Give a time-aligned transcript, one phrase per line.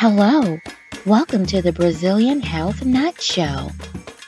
[0.00, 0.60] Hello,
[1.06, 3.72] welcome to the Brazilian Health Nut Show.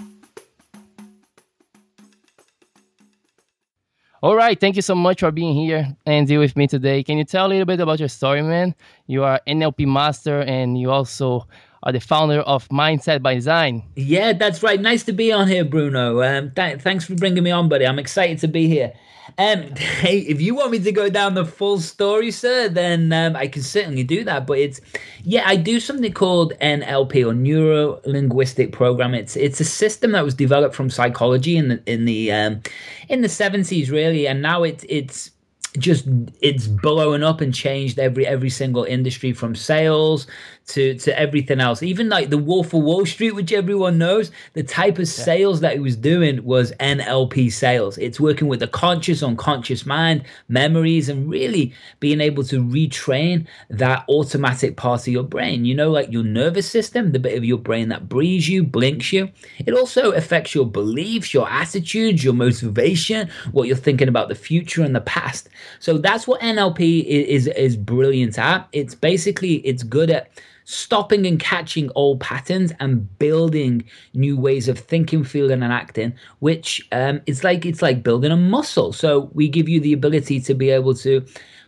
[4.23, 7.03] All right, thank you so much for being here and deal with me today.
[7.03, 8.73] Can you tell a little bit about your story, man?
[9.09, 11.49] You are NLP master and you also
[11.83, 13.83] are the founder of Mindset by Design.
[13.96, 14.80] Yeah, that's right.
[14.80, 16.23] Nice to be on here, Bruno.
[16.23, 17.85] Um, th- thanks for bringing me on, buddy.
[17.85, 18.93] I'm excited to be here.
[19.38, 23.37] Um, hey, if you want me to go down the full story, sir, then um,
[23.37, 24.47] I can certainly do that.
[24.47, 24.80] But it's
[25.24, 29.15] yeah, I do something called NLP or Neuro Linguistic Program.
[29.15, 32.63] It's it's a system that was developed from psychology in the in the um,
[33.09, 35.30] in the seventies, really, and now it's it's
[35.79, 36.07] just
[36.41, 40.27] it's blowing up and changed every every single industry from sales
[40.68, 41.82] to to everything else.
[41.82, 45.74] Even like the Wolf of Wall Street, which everyone knows, the type of sales that
[45.74, 47.99] he was doing was NLP sales.
[47.99, 54.05] It's working with the conscious, unconscious mind, memories, and really being able to retrain that
[54.09, 55.65] automatic part of your brain.
[55.65, 59.13] You know, like your nervous system, the bit of your brain that breathes you, blinks
[59.13, 59.30] you.
[59.59, 64.83] It also affects your beliefs, your attitudes, your motivation, what you're thinking about the future
[64.83, 65.49] and the past.
[65.81, 68.69] So that's what NLP is is, is brilliant at.
[68.72, 70.31] It's basically it's good at
[70.65, 73.84] stopping and catching old patterns and building
[74.15, 78.37] new ways of thinking, feeling, and acting, which um, it's like it's like building a
[78.37, 78.93] muscle.
[78.93, 81.25] So we give you the ability to be able to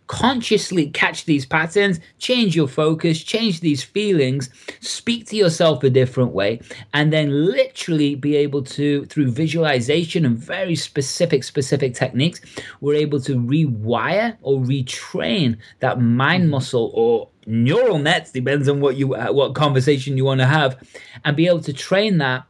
[0.06, 4.50] consciously catch these patterns, change your focus, change these feelings,
[4.80, 6.60] speak to yourself a different way,
[6.92, 12.40] and then literally be able to, through visualization and very specific, specific techniques,
[12.80, 18.96] we're able to rewire or retrain that mind muscle or neural nets depends on what
[18.96, 20.82] you uh, what conversation you want to have
[21.26, 22.42] and be able to train that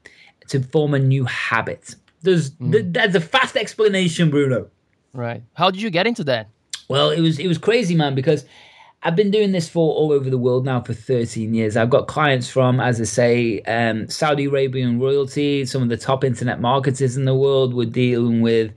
[0.48, 1.97] to form a new habit.
[2.22, 2.72] There's mm.
[2.72, 4.70] th- that's a fast explanation bruno.
[5.12, 5.43] Right.
[5.54, 6.48] How did you get into that
[6.89, 8.45] well it was it was crazy man because
[9.06, 11.77] I've been doing this for all over the world now for 13 years.
[11.77, 16.25] I've got clients from, as I say, um, Saudi Arabian royalty, some of the top
[16.25, 17.75] internet marketers in the world.
[17.75, 18.73] We're dealing with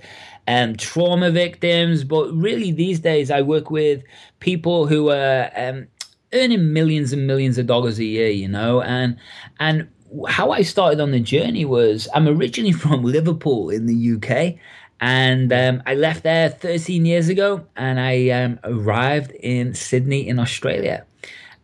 [0.45, 4.03] um, trauma victims, but really these days I work with
[4.41, 5.87] people who are um,
[6.33, 9.17] earning millions and millions of dollars a year, you know, and
[9.61, 9.87] and
[10.27, 14.59] how I started on the journey was I'm originally from Liverpool in the UK,
[14.99, 20.39] and um, I left there 13 years ago, and I um, arrived in Sydney in
[20.39, 21.05] Australia.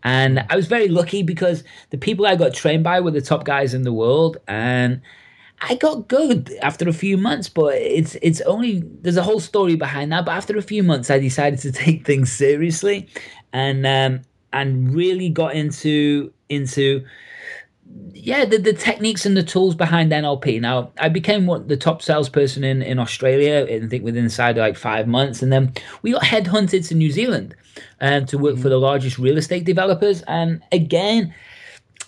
[0.04, 3.46] And I was very lucky because the people I got trained by were the top
[3.46, 5.02] guys in the world, and
[5.62, 7.48] I got good after a few months.
[7.50, 10.26] But it's it's only there's a whole story behind that.
[10.26, 13.08] But after a few months, I decided to take things seriously,
[13.54, 14.22] and um,
[14.52, 17.06] and really got into into
[18.14, 20.62] yeah the, the techniques and the tools behind NLP.
[20.62, 23.66] Now I became what the top salesperson in in Australia.
[23.70, 27.56] I think within inside like five months, and then we got headhunted to New Zealand
[28.00, 30.22] and um, to work for the largest real estate developers.
[30.24, 31.34] And again.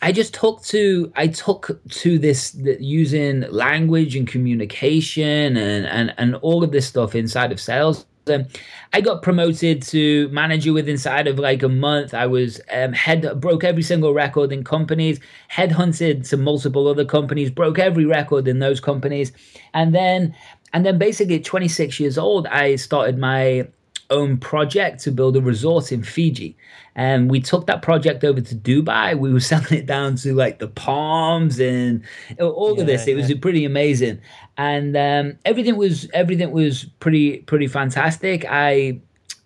[0.02, 6.13] I just took to I took to this the, using language and communication and, and
[6.18, 8.46] and all of this stuff inside of sales um,
[8.94, 12.13] I got promoted to manager within inside of like a month.
[12.13, 15.19] I was um, head broke every single record in companies,
[15.52, 19.31] headhunted to multiple other companies, broke every record in those companies,
[19.74, 20.36] and then
[20.74, 23.68] and then basically at 26 years old, I started my
[24.09, 26.57] own project to build a resort in Fiji.
[26.95, 29.18] And we took that project over to Dubai.
[29.18, 32.03] We were selling it down to like the palms and
[32.39, 33.07] all yeah, of this.
[33.07, 34.21] It was pretty amazing.
[34.57, 38.45] And um, everything was everything was pretty pretty fantastic.
[38.47, 39.00] I,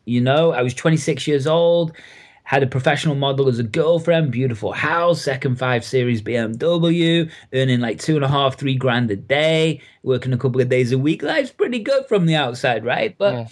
[0.06, 1.95] you know, I was 26 years old
[2.44, 8.00] had a professional model as a girlfriend, beautiful house, second five series BMW, earning like
[8.00, 11.22] two and a half, three grand a day, working a couple of days a week.
[11.22, 13.16] Life's pretty good from the outside, right?
[13.19, 13.48] But yeah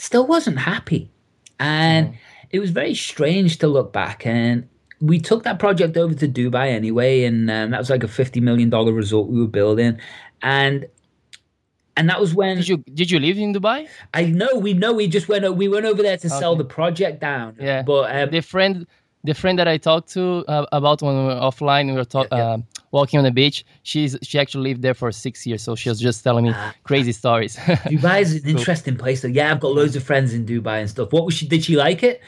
[0.00, 1.10] still wasn't happy.
[1.58, 2.16] And mm.
[2.50, 4.26] it was very strange to look back.
[4.26, 4.66] And
[5.00, 8.40] we took that project over to Dubai anyway, and um, that was like a fifty
[8.40, 9.98] million dollar resort we were building,
[10.42, 10.86] and
[11.96, 13.88] and that was when did you did you live in Dubai?
[14.12, 16.38] I know we know we just went we went over there to okay.
[16.38, 17.56] sell the project down.
[17.58, 18.86] Yeah, but um, the friend
[19.24, 22.36] the friend that I talked to uh, about when we were offline, we were talking.
[22.36, 22.62] yeah, yeah.
[22.62, 23.64] Uh, walking on the beach.
[23.82, 26.72] She's she actually lived there for six years, so she was just telling me uh,
[26.84, 27.56] crazy stories.
[27.56, 29.22] Dubai is an interesting place.
[29.22, 31.12] So yeah, I've got loads of friends in Dubai and stuff.
[31.12, 31.46] What was she?
[31.46, 32.20] Did she like it?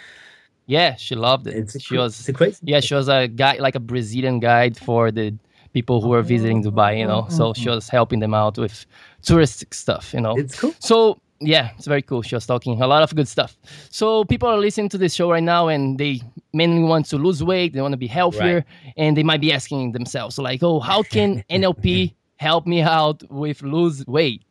[0.67, 1.57] Yeah, she loved it.
[1.57, 2.59] It's she was crazy.
[2.63, 5.35] Yeah, she was a guy like a Brazilian guide for the
[5.73, 6.99] people who were visiting Dubai.
[6.99, 8.87] You know, so she was helping them out with
[9.23, 10.15] touristic stuff.
[10.15, 10.75] You know, it's cool.
[10.79, 12.23] So yeah, it's very cool.
[12.23, 13.57] She was talking a lot of good stuff.
[13.91, 16.21] So people are listening to this show right now, and they
[16.53, 17.73] mainly want to lose weight.
[17.73, 18.95] They want to be healthier, right.
[18.97, 23.63] and they might be asking themselves, like, "Oh, how can NLP help me out with
[23.63, 24.43] lose weight?"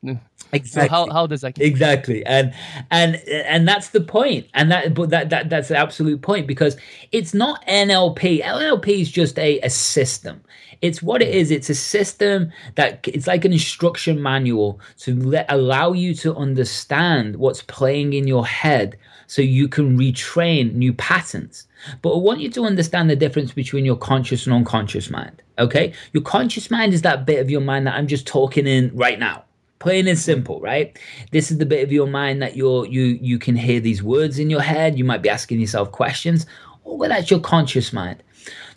[0.54, 0.90] Exactly.
[0.90, 2.54] So how, how does that exactly and
[2.90, 4.12] and and that's the point.
[4.12, 6.76] point and that but that, that that's the absolute point because
[7.12, 8.44] it's not NLP.
[8.44, 10.42] NLP is just a, a system.
[10.82, 11.52] It's what it is.
[11.52, 17.36] It's a system that it's like an instruction manual to let allow you to understand
[17.36, 18.98] what's playing in your head
[19.28, 21.68] so you can retrain new patterns.
[22.02, 25.42] But I want you to understand the difference between your conscious and unconscious mind.
[25.60, 25.94] Okay?
[26.14, 29.20] Your conscious mind is that bit of your mind that I'm just talking in right
[29.20, 29.46] now
[29.80, 31.00] plain and simple right
[31.32, 34.38] this is the bit of your mind that you're you you can hear these words
[34.38, 36.46] in your head you might be asking yourself questions
[36.84, 38.22] or well that's your conscious mind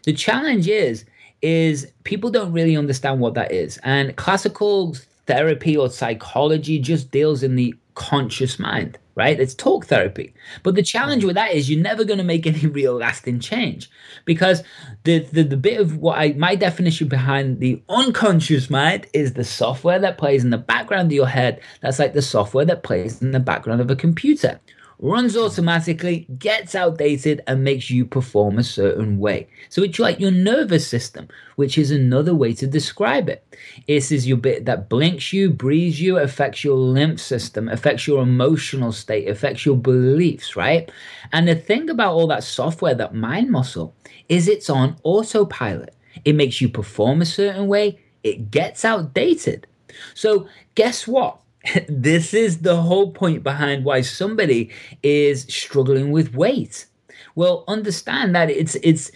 [0.05, 1.05] the challenge is
[1.45, 3.79] is people don't really understand what that is.
[3.85, 4.97] And classical
[5.27, 9.39] therapy or psychology just deals in the conscious mind, right?
[9.39, 10.35] It's talk therapy.
[10.63, 11.27] But the challenge mm.
[11.27, 13.91] with that is you're never going to make any real lasting change
[14.25, 14.63] because
[15.05, 19.45] the, the, the bit of what I, my definition behind the unconscious mind is the
[19.45, 21.61] software that plays in the background of your head.
[21.83, 24.61] That's like the software that plays in the background of a computer
[25.05, 29.47] runs automatically, gets outdated, and makes you perform a certain way.
[29.69, 33.45] So it's like your nervous system, which is another way to describe it.
[33.87, 38.23] This is your bit that blinks you, breathes you, affects your lymph system, affects your
[38.23, 40.91] emotional state, affects your beliefs, right?
[41.35, 43.95] And the thing about all that software, that mind muscle,
[44.31, 45.95] is it's on autopilot.
[46.25, 49.67] It makes you perform a certain way, it gets outdated.
[50.15, 51.44] So, guess what?
[51.89, 54.71] this is the whole point behind why somebody
[55.03, 56.87] is struggling with weight.
[57.35, 59.11] Well, understand that it's it's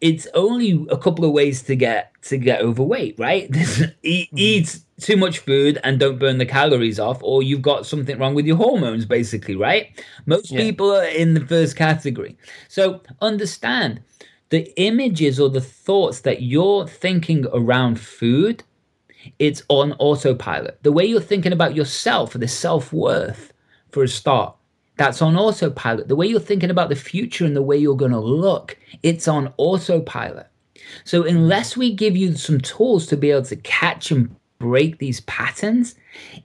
[0.00, 3.44] it's only a couple of ways to get to get overweight, right?
[4.02, 4.38] eat, mm-hmm.
[4.38, 8.34] eat too much food and don't burn the calories off, or you've got something wrong
[8.34, 9.88] with your hormones, basically, right?
[10.26, 10.60] Most yeah.
[10.60, 12.36] people are in the first category.
[12.68, 14.02] So understand
[14.50, 18.62] the images or the thoughts that you're thinking around food
[19.38, 20.78] it's on autopilot.
[20.82, 23.52] The way you're thinking about yourself, the self worth,
[23.90, 24.54] for a start,
[24.96, 26.08] that's on autopilot.
[26.08, 29.28] The way you're thinking about the future and the way you're going to look, it's
[29.28, 30.48] on autopilot.
[31.04, 35.20] So, unless we give you some tools to be able to catch and break these
[35.22, 35.94] patterns,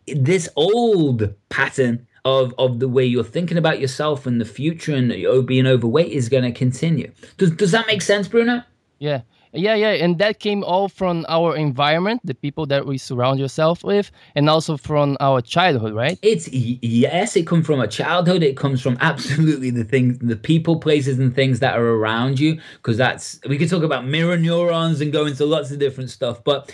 [0.08, 5.10] this old pattern of, of the way you're thinking about yourself and the future and
[5.48, 7.12] being overweight is going to continue.
[7.38, 8.64] Does, does that make sense, Bruno?
[9.00, 9.22] Yeah.
[9.58, 13.84] Yeah, yeah, and that came all from our environment, the people that we surround yourself
[13.84, 16.18] with, and also from our childhood, right?
[16.22, 18.44] It's yes, it comes from a childhood.
[18.44, 22.60] It comes from absolutely the things, the people, places, and things that are around you.
[22.78, 26.44] Because that's we could talk about mirror neurons and go into lots of different stuff,
[26.44, 26.72] but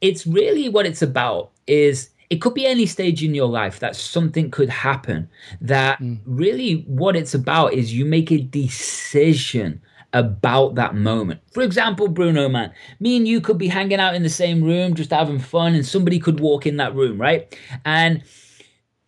[0.00, 1.50] it's really what it's about.
[1.66, 5.28] Is it could be any stage in your life that something could happen
[5.60, 6.18] that mm.
[6.24, 9.80] really what it's about is you make a decision
[10.14, 11.40] about that moment.
[11.52, 14.94] For example, Bruno, man, me and you could be hanging out in the same room,
[14.94, 17.58] just having fun, and somebody could walk in that room, right?
[17.84, 18.22] And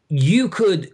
[0.08, 0.90] you could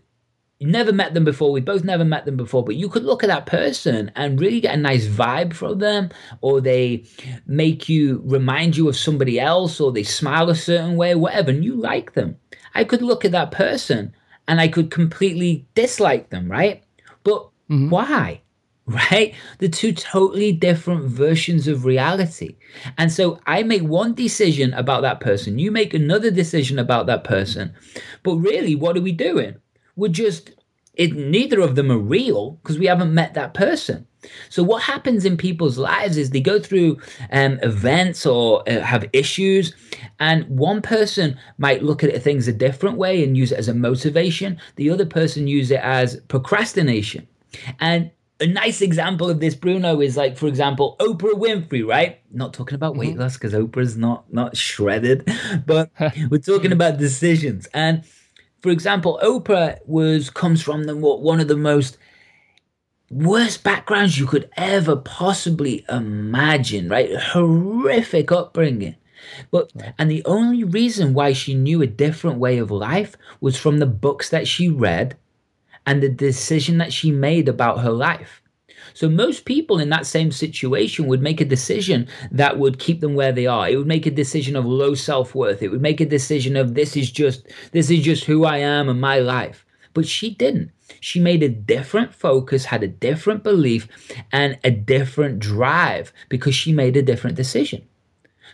[0.60, 1.50] never met them before.
[1.50, 4.60] We both never met them before, but you could look at that person and really
[4.60, 6.10] get a nice vibe from them,
[6.42, 7.04] or they
[7.46, 11.64] make you remind you of somebody else, or they smile a certain way, whatever, and
[11.64, 12.36] you like them.
[12.74, 14.14] I could look at that person
[14.46, 16.84] and I could completely dislike them, right?
[17.24, 17.90] But mm-hmm.
[17.90, 18.41] why?
[18.86, 19.34] Right?
[19.58, 22.56] The two totally different versions of reality.
[22.98, 27.24] And so I make one decision about that person, you make another decision about that
[27.24, 27.74] person.
[28.22, 29.56] But really, what are we doing?
[29.94, 30.50] We're just,
[30.94, 34.06] it, neither of them are real because we haven't met that person.
[34.48, 36.98] So what happens in people's lives is they go through
[37.32, 39.74] um, events or uh, have issues,
[40.20, 43.74] and one person might look at things a different way and use it as a
[43.74, 44.58] motivation.
[44.76, 47.26] The other person use it as procrastination.
[47.80, 48.10] And
[48.42, 52.20] a nice example of this, Bruno, is like, for example, Oprah Winfrey, right?
[52.32, 53.20] Not talking about weight mm-hmm.
[53.20, 55.28] loss because Oprah's not not shredded,
[55.66, 55.90] but
[56.30, 57.68] we're talking about decisions.
[57.72, 58.04] And
[58.60, 61.98] for example, Oprah was comes from the one of the most
[63.10, 67.14] worst backgrounds you could ever possibly imagine, right?
[67.14, 68.96] Horrific upbringing.
[69.52, 73.78] But and the only reason why she knew a different way of life was from
[73.78, 75.16] the books that she read
[75.86, 78.42] and the decision that she made about her life.
[78.94, 83.14] So most people in that same situation would make a decision that would keep them
[83.14, 83.68] where they are.
[83.68, 85.62] It would make a decision of low self-worth.
[85.62, 88.88] It would make a decision of this is just this is just who I am
[88.88, 89.64] and my life.
[89.94, 90.72] But she didn't.
[91.00, 93.88] She made a different focus, had a different belief,
[94.30, 97.82] and a different drive because she made a different decision.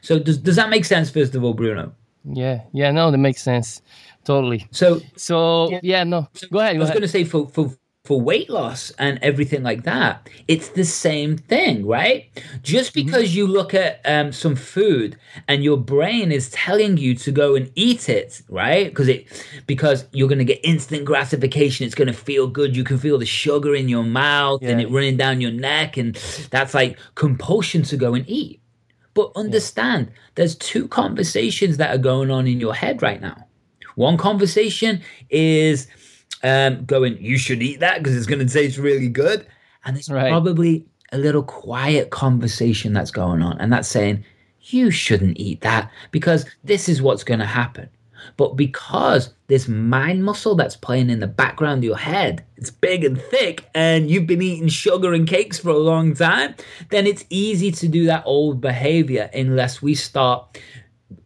[0.03, 1.11] So does does that make sense?
[1.11, 1.95] First of all, Bruno.
[2.25, 3.81] Yeah, yeah, no, that makes sense,
[4.29, 4.69] totally.
[4.71, 6.77] So, so yeah, yeah no, go ahead.
[6.77, 10.31] Go I was going to say for for for weight loss and everything like that,
[10.49, 12.31] it's the same thing, right?
[12.63, 13.07] Just Mm-hmm.
[13.07, 17.55] because you look at um, some food and your brain is telling you to go
[17.55, 18.87] and eat it, right?
[18.89, 19.27] Because it
[19.67, 21.87] because you're going to get instant gratification.
[21.87, 22.77] It's going to feel good.
[22.77, 26.15] You can feel the sugar in your mouth and it running down your neck, and
[26.51, 28.61] that's like compulsion to go and eat.
[29.15, 33.48] But understand, there's two conversations that are going on in your head right now.
[33.99, 35.89] One conversation is
[36.45, 39.45] um, going, you should eat that because it's going to taste really good.
[39.85, 40.31] And there's Right.
[40.31, 43.59] probably a little quiet conversation that's going on.
[43.59, 44.25] And that's saying,
[44.63, 47.89] you shouldn't eat that because this is what's going to happen.
[48.37, 53.05] But because this mind muscle that's playing in the background of your head, it's big
[53.05, 56.55] and thick, and you've been eating sugar and cakes for a long time,
[56.91, 60.61] then it's easy to do that old behavior unless we start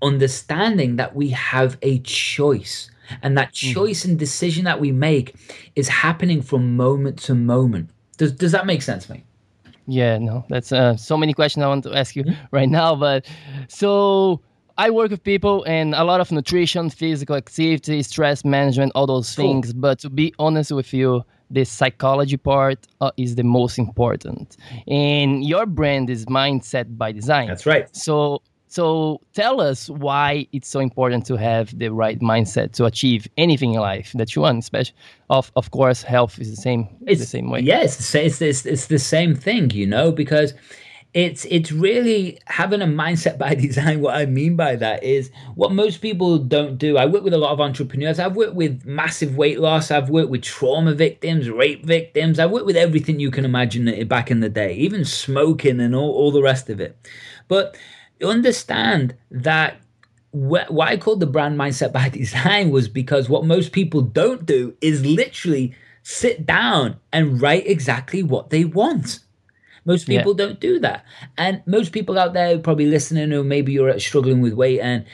[0.00, 2.90] understanding that we have a choice.
[3.22, 5.34] And that choice and decision that we make
[5.76, 7.90] is happening from moment to moment.
[8.16, 9.24] Does, does that make sense, mate?
[9.86, 12.44] Yeah, no, that's uh, so many questions I want to ask you Mm-hmm.
[12.56, 12.94] right now.
[12.94, 13.26] But
[13.68, 14.40] so
[14.78, 19.34] I work with people and a lot of nutrition, physical activity, stress management, all those
[19.34, 19.44] Cool.
[19.44, 19.72] things.
[19.72, 24.56] But to be honest with you, the psychology part uh, is the most important.
[24.86, 27.48] And your brand is mindset by design.
[27.48, 27.94] That's right.
[27.94, 28.40] So,
[28.72, 33.74] so tell us why it's so important to have the right mindset to achieve anything
[33.74, 34.60] in life that you want.
[34.60, 34.94] Especially,
[35.28, 36.88] of of course, health is the same.
[37.06, 37.60] it's the same way.
[37.60, 38.26] Yes, it's the same.
[38.26, 40.54] It's, it's, it's the same thing, you know, because
[41.12, 44.00] it's it's really having a mindset by design.
[44.00, 46.96] What I mean by that is what most people don't do.
[46.96, 48.18] I work with a lot of entrepreneurs.
[48.18, 49.90] I've worked with massive weight loss.
[49.90, 52.38] I've worked with trauma victims, rape victims.
[52.38, 56.10] I've worked with everything you can imagine back in the day, even smoking and all,
[56.10, 56.96] all the rest of it.
[57.48, 57.76] But
[58.22, 59.76] understand that
[60.32, 64.46] wh- why I called the brand mindset by design was because what most people don't
[64.46, 69.20] do is literally sit down and write exactly what they want.
[69.84, 70.18] Most Yeah.
[70.20, 71.04] people don't do that.
[71.36, 75.04] And most people out there probably listening or maybe you're struggling with weight and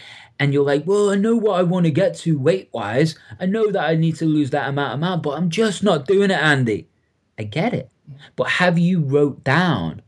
[0.41, 3.19] and you're like, well, I know what I want to get to weight wise.
[3.41, 6.07] I know that I need to lose that amount of amount, but I'm just not
[6.07, 6.87] doing it, Andy.
[7.37, 7.91] I get it.
[8.37, 10.01] But have you wrote down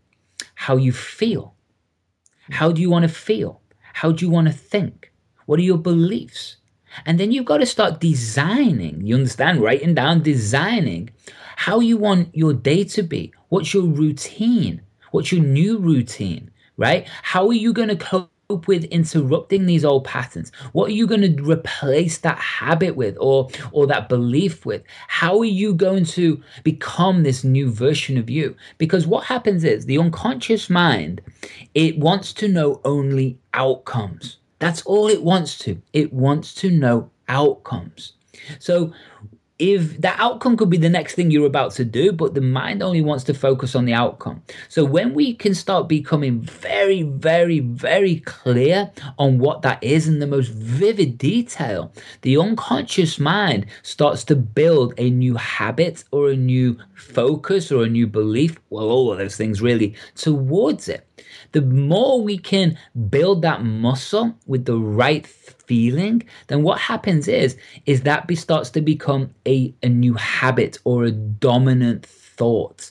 [0.54, 1.54] how you feel?
[2.50, 3.60] How do you want to feel?
[3.92, 5.12] How do you want to think?
[5.46, 6.56] What are your beliefs?
[7.06, 9.06] And then you've got to start designing.
[9.06, 9.60] You understand?
[9.60, 11.10] Writing down, designing
[11.56, 13.32] how you want your day to be.
[13.48, 14.82] What's your routine?
[15.10, 16.50] What's your new routine?
[16.76, 17.06] Right?
[17.22, 20.50] How are you going to cope with interrupting these old patterns?
[20.72, 24.82] What are you going to replace that habit with or or that belief with?
[25.06, 28.56] How are you going to become this new version of you?
[28.78, 31.20] Because what happens is the unconscious mind,
[31.74, 34.38] it wants to know only outcomes.
[34.58, 35.80] That's all it wants to.
[35.92, 38.14] It wants to know outcomes.
[38.58, 38.92] So
[39.60, 42.82] if the outcome could be the next thing you're about to do, but the mind
[42.82, 44.42] only wants to focus on the outcome.
[44.68, 50.18] So when we can start becoming very, very, very clear on what that is in
[50.18, 56.36] the most vivid detail, the unconscious mind starts to build a new habit or a
[56.36, 58.58] new focus or a new belief.
[58.70, 61.06] Well, all of those things really towards it.
[61.52, 62.78] The more we can
[63.10, 65.26] build that muscle with the right
[65.70, 70.78] feeling, then what happens is is that be, starts to become a, a new habit
[70.82, 72.90] or a dominant thought.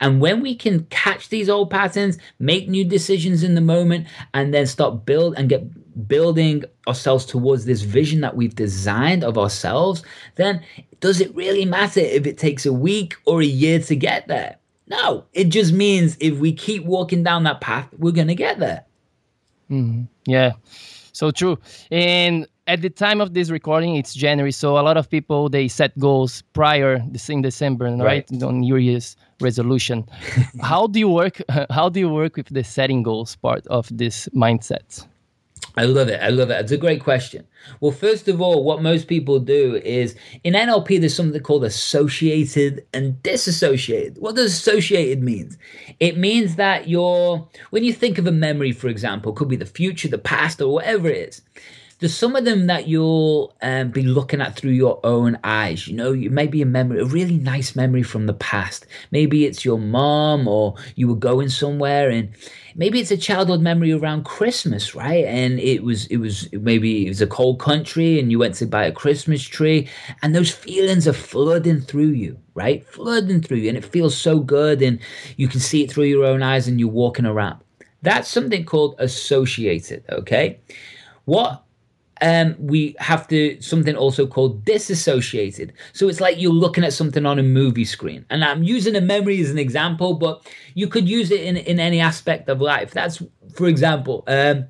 [0.00, 4.52] And when we can catch these old patterns, make new decisions in the moment, and
[4.52, 5.62] then start build and get
[6.06, 10.02] building ourselves towards this vision that we've designed of ourselves,
[10.34, 10.62] then
[11.00, 14.56] does it really matter if it takes a week or a year to get there?
[14.86, 18.84] No, it just means if we keep walking down that path, we're gonna get there.
[19.70, 20.02] Mm-hmm.
[20.26, 20.52] Yeah,
[21.18, 21.58] so true.
[21.90, 25.66] And at the time of this recording, it's January, so a lot of people they
[25.66, 28.24] set goals prior this in December, right?
[28.30, 28.42] Right.
[28.42, 30.06] On New Year's resolution.
[30.62, 31.42] how do you work?
[31.70, 35.06] How do you work with the setting goals part of this mindset?
[35.78, 36.20] I love it.
[36.20, 36.60] I love it.
[36.60, 37.46] It's a great question.
[37.78, 42.84] Well, first of all, what most people do is in NLP, there's something called associated
[42.92, 44.18] and disassociated.
[44.18, 45.56] What does associated means?
[46.00, 49.66] It means that you're, when you think of a memory, for example, could be the
[49.66, 51.42] future, the past, or whatever it is,
[52.00, 55.86] there's some of them that you'll um, be looking at through your own eyes.
[55.88, 58.86] You know, you maybe a memory, a really nice memory from the past.
[59.10, 62.30] Maybe it's your mom, or you were going somewhere, and
[62.78, 65.24] maybe it's a childhood memory around Christmas, right?
[65.26, 68.66] And it was, it was maybe it was a cold country, and you went to
[68.66, 69.88] buy a Christmas tree,
[70.22, 72.86] and those feelings are flooding through you, right?
[72.86, 75.00] Flooding through you, and it feels so good, and
[75.36, 77.60] you can see it through your own eyes, and you're walking around.
[78.00, 80.04] That's something called associated.
[80.10, 80.60] Okay,
[81.24, 81.64] what
[82.20, 85.72] um, we have to something also called disassociated.
[85.92, 88.24] So it's like you're looking at something on a movie screen.
[88.30, 91.80] And I'm using a memory as an example, but you could use it in, in
[91.80, 92.92] any aspect of life.
[92.92, 93.22] That's,
[93.54, 94.66] for example, um,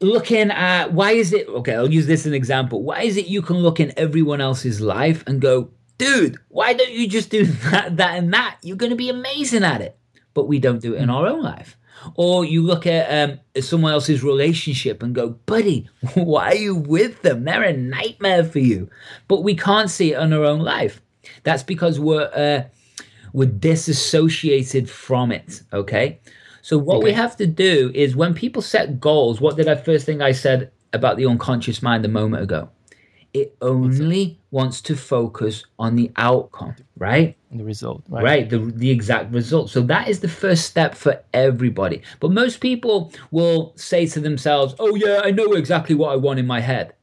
[0.00, 2.82] looking at why is it okay, I'll use this as an example.
[2.82, 6.92] Why is it you can look in everyone else's life and go, dude, why don't
[6.92, 8.58] you just do that, that, and that?
[8.62, 9.98] You're going to be amazing at it.
[10.34, 11.78] But we don't do it in our own life.
[12.14, 17.22] Or you look at um, someone else's relationship and go, buddy, why are you with
[17.22, 17.44] them?
[17.44, 18.88] They're a nightmare for you.
[19.28, 21.00] But we can't see it in our own life.
[21.42, 22.68] That's because we're uh,
[23.32, 25.62] we're disassociated from it.
[25.72, 26.20] Okay.
[26.62, 27.04] So what okay.
[27.04, 30.32] we have to do is when people set goals, what did I first thing I
[30.32, 32.70] said about the unconscious mind a moment ago?
[33.36, 37.36] It only wants to focus on the outcome, right?
[37.52, 38.24] The result, right?
[38.24, 39.68] Right, the, the exact result.
[39.68, 42.00] So that is the first step for everybody.
[42.20, 46.38] But most people will say to themselves, oh, yeah, I know exactly what I want
[46.38, 46.94] in my head.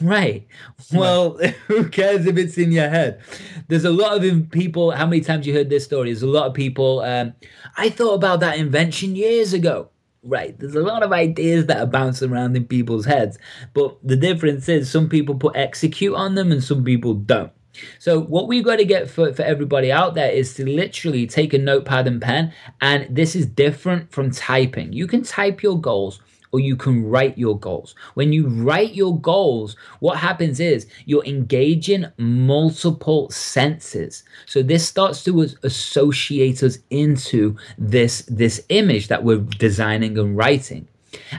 [0.00, 0.48] Right.
[0.92, 3.20] Well, who cares if it's in your head?
[3.68, 4.90] There's a lot of people.
[4.90, 6.08] How many times you heard this story?
[6.08, 6.98] There's a lot of people.
[7.00, 7.34] Um,
[7.76, 9.90] I thought about that invention years ago.
[10.22, 10.58] Right.
[10.58, 13.38] There's a lot of ideas that are bouncing around in people's heads.
[13.72, 17.52] But the difference is some people put execute on them and some people don't.
[17.98, 21.54] So what we've got to get for, for everybody out there is to literally take
[21.54, 22.52] a notepad and pen.
[22.80, 24.92] And this is different from typing.
[24.92, 26.20] You can type your goals
[26.52, 27.94] or you can write your goals.
[28.14, 34.24] When you write your goals, what happens is you're engaging multiple senses.
[34.46, 40.88] So this starts to associate us into this, this image that we're designing and writing.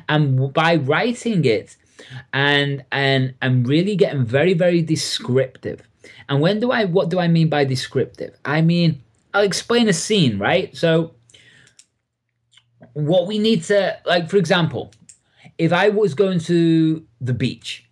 [0.08, 1.78] And by writing it
[2.34, 5.82] and and and really getting very, very descriptive.
[6.30, 8.38] And when do I what do I mean by descriptive?
[8.44, 9.02] I mean
[9.34, 10.76] I'll explain a scene, right?
[10.76, 11.14] So
[12.94, 14.92] what we need to like for example
[15.62, 17.88] if I was going to the beach,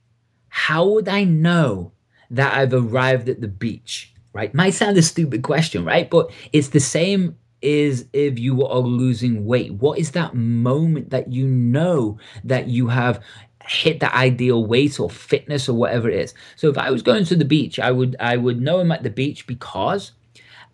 [0.48, 1.92] how would I know
[2.32, 4.12] that I've arrived at the beach?
[4.34, 4.52] Right?
[4.56, 6.10] Might sound a stupid question, right?
[6.10, 9.74] But it's the same as if you are losing weight.
[9.74, 13.22] What is that moment that you know that you have
[13.64, 16.34] hit the ideal weight or fitness or whatever it is?
[16.56, 19.04] So if I was going to the beach, I would I would know I'm at
[19.04, 20.14] the beach because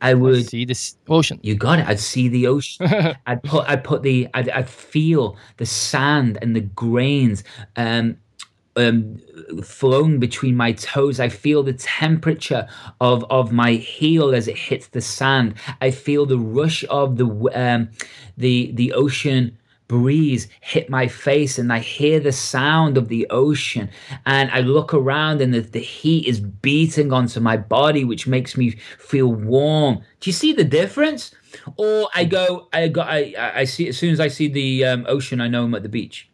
[0.01, 0.77] I would I'd see the
[1.08, 1.39] ocean.
[1.41, 1.88] You got it.
[1.88, 2.88] I'd see the ocean.
[3.25, 3.67] I'd put.
[3.67, 4.27] I'd put the.
[4.34, 7.43] I'd, I'd feel the sand and the grains.
[7.75, 8.17] Um,
[8.77, 9.21] um,
[9.63, 11.19] flowing between my toes.
[11.19, 12.67] I feel the temperature
[12.99, 15.55] of of my heel as it hits the sand.
[15.81, 17.89] I feel the rush of the um,
[18.38, 23.89] the the ocean breeze hit my face and I hear the sound of the ocean
[24.26, 28.58] and I look around and the, the heat is beating onto my body which makes
[28.58, 30.02] me feel warm.
[30.19, 31.32] Do you see the difference?
[31.78, 35.06] Or I go I go I I see as soon as I see the um,
[35.08, 36.30] ocean I know I'm at the beach.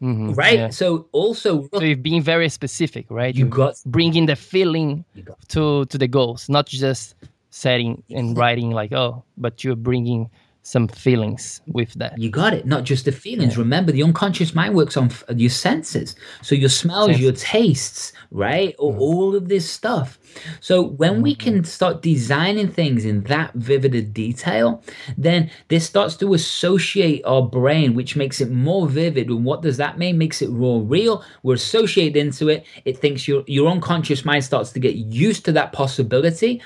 [0.00, 0.70] Mm-hmm, right yeah.
[0.70, 5.04] so also so you're being very specific right you got bringing the feeling
[5.48, 7.16] to to the goals not just
[7.50, 10.30] setting and writing like oh but you're bringing
[10.68, 12.18] some feelings with that.
[12.18, 12.66] You got it.
[12.66, 13.54] Not just the feelings.
[13.54, 13.60] Yeah.
[13.60, 16.14] Remember, the unconscious mind works on f- your senses.
[16.42, 17.22] So your smells, senses.
[17.22, 18.76] your tastes, right?
[18.76, 19.00] Mm.
[19.00, 20.18] all of this stuff.
[20.60, 21.22] So when mm-hmm.
[21.22, 24.82] we can start designing things in that vivid detail,
[25.16, 29.28] then this starts to associate our brain, which makes it more vivid.
[29.28, 30.18] And what does that mean?
[30.18, 31.24] Makes it more real.
[31.42, 32.66] We're associated into it.
[32.84, 36.60] It thinks your your unconscious mind starts to get used to that possibility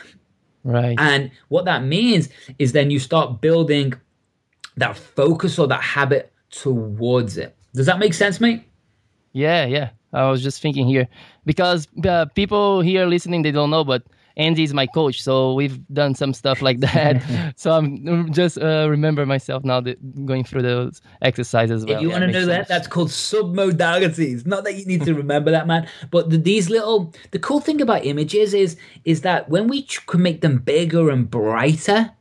[0.65, 0.97] Right.
[0.99, 3.95] And what that means is then you start building
[4.77, 7.57] that focus or that habit towards it.
[7.75, 8.65] Does that make sense, mate?
[9.33, 9.91] Yeah, yeah.
[10.13, 11.09] I was just thinking here
[11.47, 14.03] because uh, people here listening they don't know, but
[14.37, 17.55] Andy is my coach, so we've done some stuff like that.
[17.57, 21.85] so I'm just uh, remember myself now that going through those exercises.
[21.85, 21.97] Well.
[21.97, 22.49] If you yeah, want to know sense.
[22.49, 24.47] that, that's called submodalities.
[24.47, 25.89] Not that you need to remember that, man.
[26.11, 30.23] But the, these little, the cool thing about images is, is that when we can
[30.23, 32.13] make them bigger and brighter,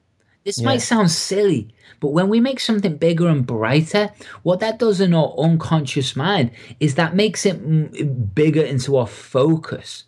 [0.43, 0.65] this yeah.
[0.65, 5.13] might sound silly, but when we make something bigger and brighter, what that does in
[5.13, 10.05] our unconscious mind is that makes it bigger into our focus.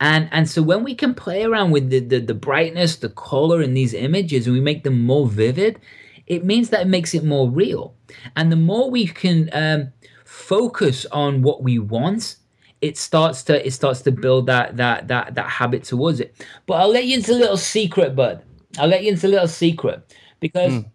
[0.00, 3.62] And and so when we can play around with the, the, the brightness, the color
[3.62, 5.80] in these images and we make them more vivid,
[6.26, 7.94] it means that it makes it more real.
[8.34, 9.92] And the more we can um,
[10.24, 12.36] focus on what we want,
[12.82, 16.34] it starts to it starts to build that that that that habit towards it.
[16.66, 18.42] But I'll let you into a little secret, bud.
[18.78, 20.90] I'll let you into a little secret because mm.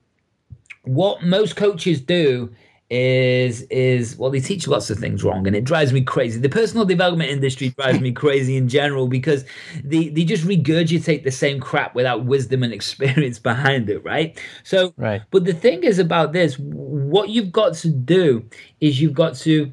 [0.83, 2.53] what most coaches do
[2.91, 6.39] is is well they teach lots of things wrong and it drives me crazy.
[6.39, 9.45] The personal development industry drives me crazy in general because
[9.81, 14.37] they they just regurgitate the same crap without wisdom and experience behind it right?
[14.63, 15.21] So right.
[15.31, 18.45] but the thing is about this what you've got to do
[18.81, 19.71] is you've got to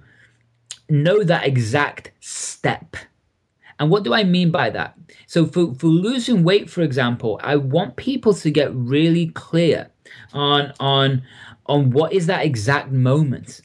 [0.88, 2.96] know that exact step.
[3.80, 4.96] And what do I mean by that?
[5.26, 9.90] So for, for losing weight, for example, I want people to get really clear
[10.32, 11.22] on on
[11.68, 13.60] on what is that exact moment.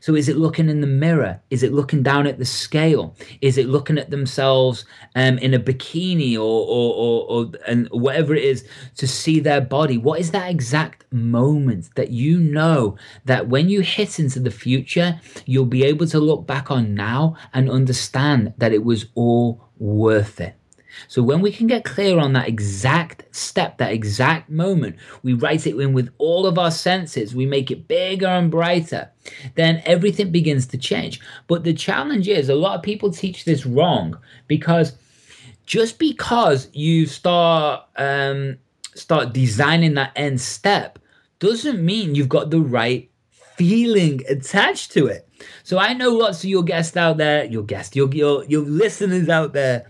[0.00, 1.40] So is it looking in the mirror?
[1.50, 3.16] Is it looking down at the scale?
[3.40, 8.34] Is it looking at themselves um, in a bikini or, or, or, or and whatever
[8.34, 8.64] it is
[8.96, 9.98] to see their body?
[9.98, 15.20] What is that exact moment that you know that when you hit into the future,
[15.46, 20.40] you'll be able to look back on now and understand that it was all worth
[20.40, 20.54] it?
[21.08, 25.66] So when we can get clear on that exact step, that exact moment, we write
[25.66, 29.10] it in with all of our senses, we make it bigger and brighter,
[29.54, 31.20] then everything begins to change.
[31.46, 34.92] But the challenge is a lot of people teach this wrong because
[35.66, 38.58] just because you start um,
[38.94, 40.98] start designing that end step
[41.38, 43.10] doesn't mean you've got the right
[43.56, 45.25] feeling attached to it.
[45.62, 49.28] So I know lots of your guests out there, your guests, your your your listeners
[49.28, 49.86] out there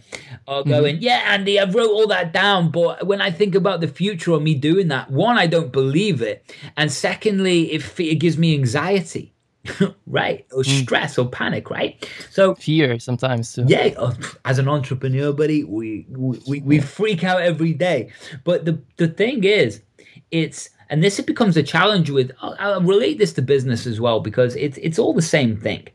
[0.48, 0.70] are mm-hmm.
[0.70, 1.04] going, mm-hmm.
[1.04, 4.42] yeah, Andy, I've wrote all that down, but when I think about the future of
[4.42, 9.32] me doing that, one, I don't believe it, and secondly, it, it gives me anxiety.
[10.06, 10.82] right or mm.
[10.82, 13.64] stress or panic right so fear sometimes too.
[13.66, 16.06] yeah uh, as an entrepreneur buddy we,
[16.46, 18.09] we we freak out every day
[18.44, 19.82] but the the thing is
[20.30, 24.01] it's and this it becomes a challenge with I'll, I'll relate this to business as
[24.01, 25.88] well because it's it's all the same thing.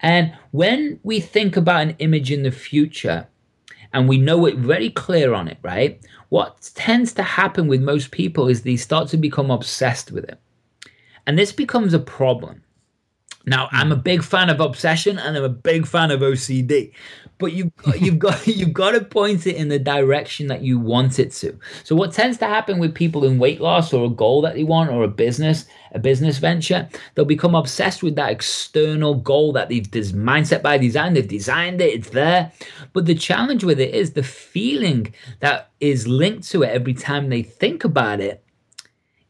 [0.00, 3.26] And when we think about an image in the future
[3.92, 6.00] and we know it very clear on it right?
[6.28, 10.38] What tends to happen with most people is they start to become obsessed with it.
[11.26, 12.64] And this becomes a problem.
[13.46, 14.00] Now, I'm a hmm.
[14.00, 16.92] big fan of obsession and I'm a big fan of OCD,
[17.38, 21.18] but you you've got you've got to point it in the direction that you want
[21.18, 21.58] it to.
[21.82, 24.64] So, what tends to happen with people in weight loss or a goal that they
[24.64, 29.68] want or a business a business venture, they'll become obsessed with that external goal that
[29.68, 31.14] they've this mindset by design.
[31.14, 32.52] They've designed it; it's there.
[32.92, 37.28] But the challenge with it is the feeling that is linked to it every time
[37.28, 38.44] they think about it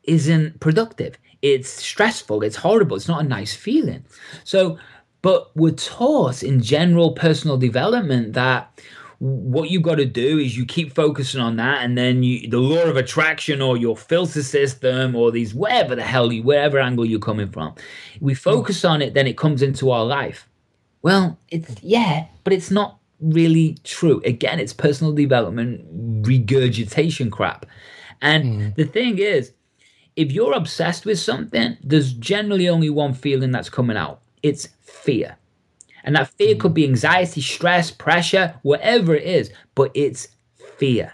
[0.05, 4.03] isn't productive it's stressful, it's horrible, it's not a nice feeling.
[4.45, 4.79] So,
[5.25, 8.79] but we're taught in general personal development that
[9.21, 12.59] what you've got to do is you keep focusing on that and then you the
[12.59, 17.07] law of attraction or your filter system or these whatever the hell you wherever angle
[17.07, 17.75] you're coming from
[18.21, 20.47] we focus on it then it comes into our life.
[21.01, 24.21] Well it's yeah but it's not really true.
[24.27, 25.87] Again it's personal development
[26.29, 27.65] regurgitation crap.
[28.21, 28.75] And mm.
[28.75, 29.55] the thing is
[30.17, 34.21] if you're obsessed with something, there's generally only one feeling that's coming out.
[34.43, 35.37] It's fear.
[36.03, 40.29] And that fear could be anxiety, stress, pressure, whatever it is, but it's
[40.79, 41.13] fear.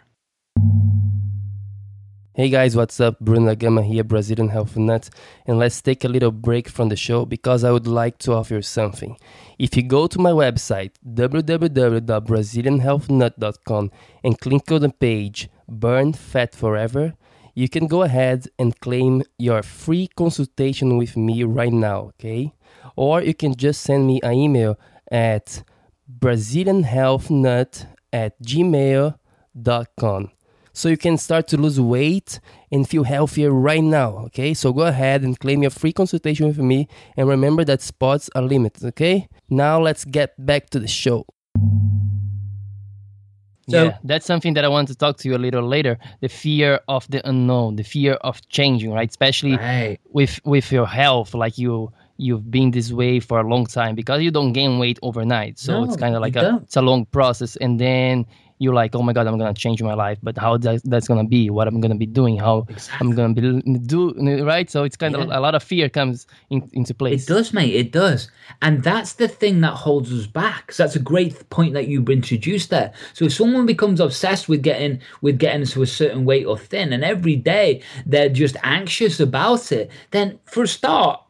[2.32, 3.18] Hey guys, what's up?
[3.20, 5.10] Bruno Gama here, Brazilian Health Nut,
[5.46, 8.62] and let's take a little break from the show because I would like to offer
[8.62, 9.16] something.
[9.58, 13.90] If you go to my website, www.brazilianhealthnut.com,
[14.24, 17.14] and click on the page Burn Fat Forever,
[17.54, 22.54] you can go ahead and claim your free consultation with me right now, okay?
[22.96, 24.78] Or you can just send me an email
[25.10, 25.62] at
[26.18, 30.30] brazilianhealthnut at gmail.com.
[30.72, 34.54] So you can start to lose weight and feel healthier right now, okay?
[34.54, 38.42] So go ahead and claim your free consultation with me and remember that spots are
[38.42, 39.28] limited, okay?
[39.48, 41.26] Now let's get back to the show.
[43.68, 45.98] So, yeah, that's something that I want to talk to you a little later.
[46.20, 49.08] The fear of the unknown, the fear of changing, right?
[49.08, 50.00] Especially right.
[50.10, 54.22] with with your health, like you you've been this way for a long time because
[54.22, 55.58] you don't gain weight overnight.
[55.58, 58.26] So no, it's kind of like a it's a long process, and then
[58.60, 61.24] you're like, oh my god, I'm gonna change my life, but how that, that's gonna
[61.24, 63.08] be, what I'm gonna be doing, how exactly.
[63.08, 64.12] I'm gonna be do
[64.44, 64.70] right.
[64.70, 65.22] So it's kind yeah.
[65.22, 67.24] of a lot of fear comes in, into place.
[67.24, 67.74] It does, mate.
[67.74, 68.30] It does,
[68.60, 70.72] and that's the thing that holds us back.
[70.72, 72.92] So that's a great point that you've introduced there.
[73.14, 76.92] So if someone becomes obsessed with getting with getting to a certain weight or thin,
[76.92, 81.22] and every day they're just anxious about it, then for a start,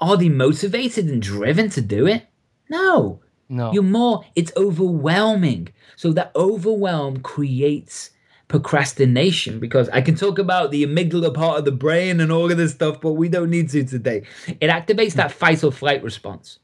[0.00, 2.26] are they motivated and driven to do it?
[2.68, 3.20] No.
[3.48, 3.72] No.
[3.72, 5.68] You're more, it's overwhelming.
[5.96, 8.10] So that overwhelm creates
[8.48, 12.56] procrastination because I can talk about the amygdala part of the brain and all of
[12.56, 14.22] this stuff, but we don't need to today.
[14.60, 16.58] It activates that fight or flight response,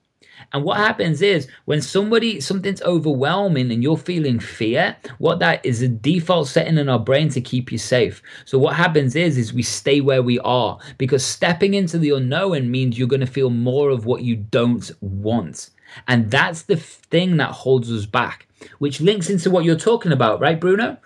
[0.52, 5.82] And what happens is when somebody something's overwhelming and you're feeling fear, what that is
[5.82, 8.22] a default setting in our brain to keep you safe.
[8.44, 12.70] So what happens is is we stay where we are because stepping into the unknown
[12.70, 15.70] means you're going to feel more of what you don't want.
[16.08, 20.40] And that's the thing that holds us back, which links into what you're talking about,
[20.40, 20.96] right, Bruno?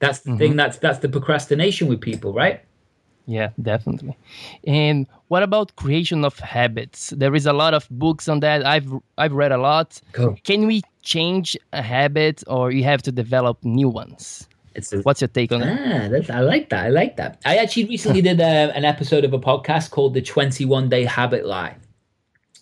[0.00, 0.38] That's the mm-hmm.
[0.38, 2.62] thing that's that's the procrastination with people, right?
[3.26, 4.16] Yeah, definitely.
[4.66, 7.10] And what about creation of habits?
[7.16, 8.66] There is a lot of books on that.
[8.66, 10.00] I've I've read a lot.
[10.12, 10.36] Cool.
[10.44, 14.46] Can we change a habit, or you have to develop new ones?
[14.76, 16.30] A, What's your take on ah, that?
[16.30, 16.86] I like that.
[16.86, 17.40] I like that.
[17.46, 20.88] I actually recently did a, uh, an episode of a podcast called the Twenty One
[20.88, 21.76] Day Habit Lie.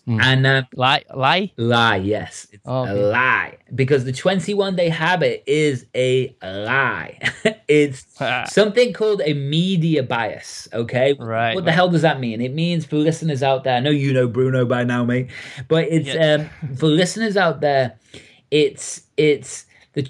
[0.07, 0.21] Mm.
[0.21, 1.95] And uh, lie, lie, lie.
[1.95, 7.19] Yes, it's oh, a lie because the 21 day habit is a lie.
[7.69, 8.05] it's
[8.53, 10.67] something called a media bias.
[10.73, 11.55] Okay, right.
[11.55, 12.41] What the hell does that mean?
[12.41, 13.77] It means for listeners out there.
[13.77, 15.29] I know you know Bruno by now, mate,
[15.69, 16.49] but it's yeah.
[16.67, 17.97] um, for listeners out there.
[18.51, 20.05] It's it's the.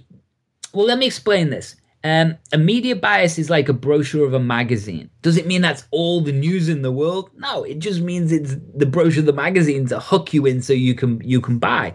[0.74, 1.76] Well, let me explain this.
[2.06, 5.10] Um, a media bias is like a brochure of a magazine.
[5.22, 7.30] Does it mean that's all the news in the world?
[7.38, 10.74] No, it just means it's the brochure of the magazine to hook you in so
[10.74, 11.94] you can you can buy,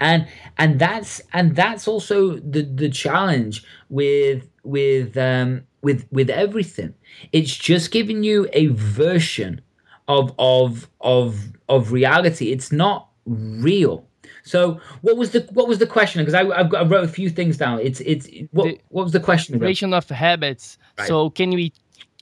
[0.00, 0.26] and
[0.58, 6.94] and that's and that's also the the challenge with with um, with with everything.
[7.30, 9.60] It's just giving you a version
[10.08, 12.50] of of of of reality.
[12.50, 14.08] It's not real.
[14.44, 16.22] So what was the what was the question?
[16.22, 17.80] Because I I've got, I wrote a few things down.
[17.80, 19.58] It's it's what the what was the question?
[19.58, 20.78] Creation of habits.
[20.98, 21.08] Right.
[21.08, 21.72] So can we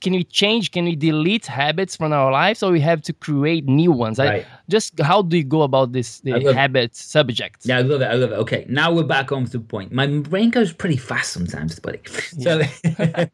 [0.03, 0.71] can we change?
[0.71, 4.19] Can we delete habits from our lives, or we have to create new ones?
[4.19, 4.45] Right.
[4.45, 7.07] I, just how do you go about this the habits it.
[7.07, 7.65] subject?
[7.65, 8.05] Yeah, I love it.
[8.05, 8.35] I love it.
[8.35, 9.91] Okay, now we're back on to the point.
[9.91, 11.99] My brain goes pretty fast sometimes, buddy.
[12.37, 12.67] Yeah.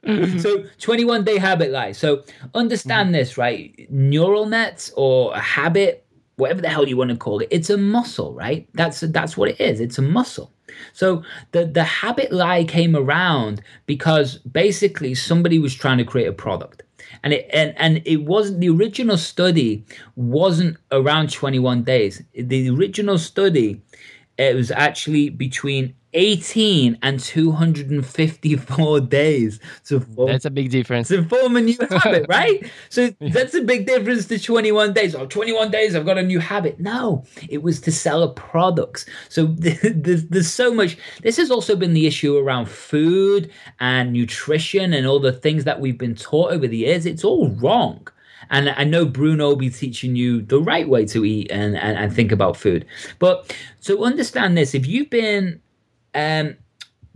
[0.06, 1.96] So, so twenty one day habit life.
[1.96, 2.24] So
[2.54, 3.14] understand mm-hmm.
[3.14, 3.88] this, right?
[3.90, 6.06] Neural nets or a habit
[6.40, 8.68] whatever the hell you want to call it it's a muscle right?
[8.74, 10.52] That's that's what it is it's a muscle.
[10.94, 16.34] So the the habit lie came around because basically somebody was trying to create a
[16.34, 16.84] product.
[17.24, 22.22] And it and, and it wasn't the original study wasn't around 21 days.
[22.34, 23.82] The original study
[24.38, 31.08] it was actually between 18 and 254 days to form, that's a big difference.
[31.10, 32.70] to form a new habit right?
[32.90, 35.16] So that's a big difference to 21 days.
[35.16, 36.80] Oh 21 days i've got a new habit.
[36.80, 41.76] No it was to sell a products so there's, there's so much this has also
[41.76, 46.52] been the issue around food and nutrition and all the things that we've been taught
[46.52, 47.06] over the years.
[47.06, 48.08] It's all wrong.
[48.52, 51.98] And I know Bruno will be teaching you the right way to eat and, and,
[51.98, 52.86] and think about food.
[53.20, 55.62] But so understand this if you've been
[56.14, 56.56] um,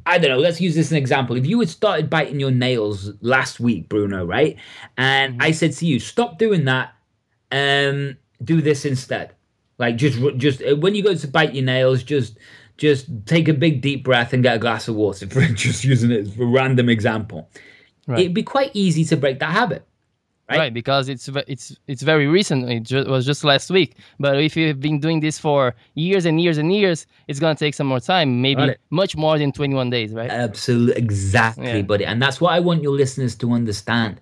[0.06, 0.40] I don't know.
[0.40, 1.38] Let's use this as an example.
[1.38, 4.58] If you had started biting your nails last week, Bruno, right?
[4.98, 5.42] And mm-hmm.
[5.42, 6.94] I said to you, stop doing that.
[7.52, 9.34] Um, do this instead.
[9.78, 12.38] Like just, just uh, when you go to bite your nails, just,
[12.78, 15.28] just take a big deep breath and get a glass of water.
[15.30, 17.50] For just using it as a random example,
[18.08, 18.20] right.
[18.20, 19.88] it'd be quite easy to break that habit
[20.50, 20.58] right?
[20.58, 20.74] right?
[20.74, 22.70] because it's it's it's very recent.
[22.70, 23.96] It ju- was just last week.
[24.20, 27.74] But if you've been doing this for years and years and years, it's gonna take
[27.74, 28.78] some more time, maybe right.
[28.90, 30.30] much more than 21 days, right?
[30.30, 31.82] Absolutely, exactly, yeah.
[31.82, 32.06] buddy.
[32.06, 34.20] And that's what I want your listeners to understand.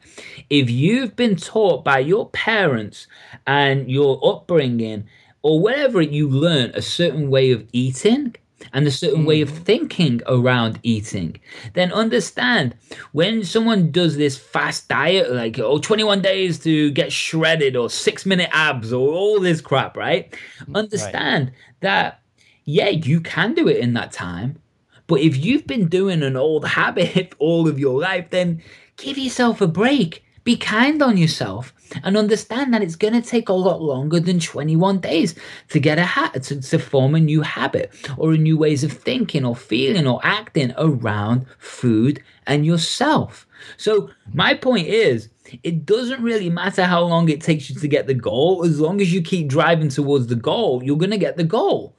[0.49, 3.07] If you've been taught by your parents
[3.47, 5.05] and your upbringing
[5.43, 8.35] or whatever you learn a certain way of eating
[8.73, 9.63] and a certain way of mm.
[9.63, 11.39] thinking around eating,
[11.73, 12.75] then understand
[13.11, 18.25] when someone does this fast diet, like oh, 21 days to get shredded or six
[18.25, 20.35] minute abs or all this crap, right?
[20.73, 21.55] Understand right.
[21.81, 22.21] that,
[22.65, 24.59] yeah, you can do it in that time.
[25.07, 28.61] But if you've been doing an old habit all of your life, then
[28.97, 30.23] give yourself a break.
[30.43, 31.73] Be kind on yourself
[32.03, 35.35] and understand that it's going to take a lot longer than 21 days
[35.69, 38.91] to get a hat to, to form a new habit or a new ways of
[38.91, 43.45] thinking or feeling or acting around food and yourself.
[43.77, 45.29] So my point is
[45.63, 49.01] it doesn't really matter how long it takes you to get the goal as long
[49.01, 51.95] as you keep driving towards the goal you're going to get the goal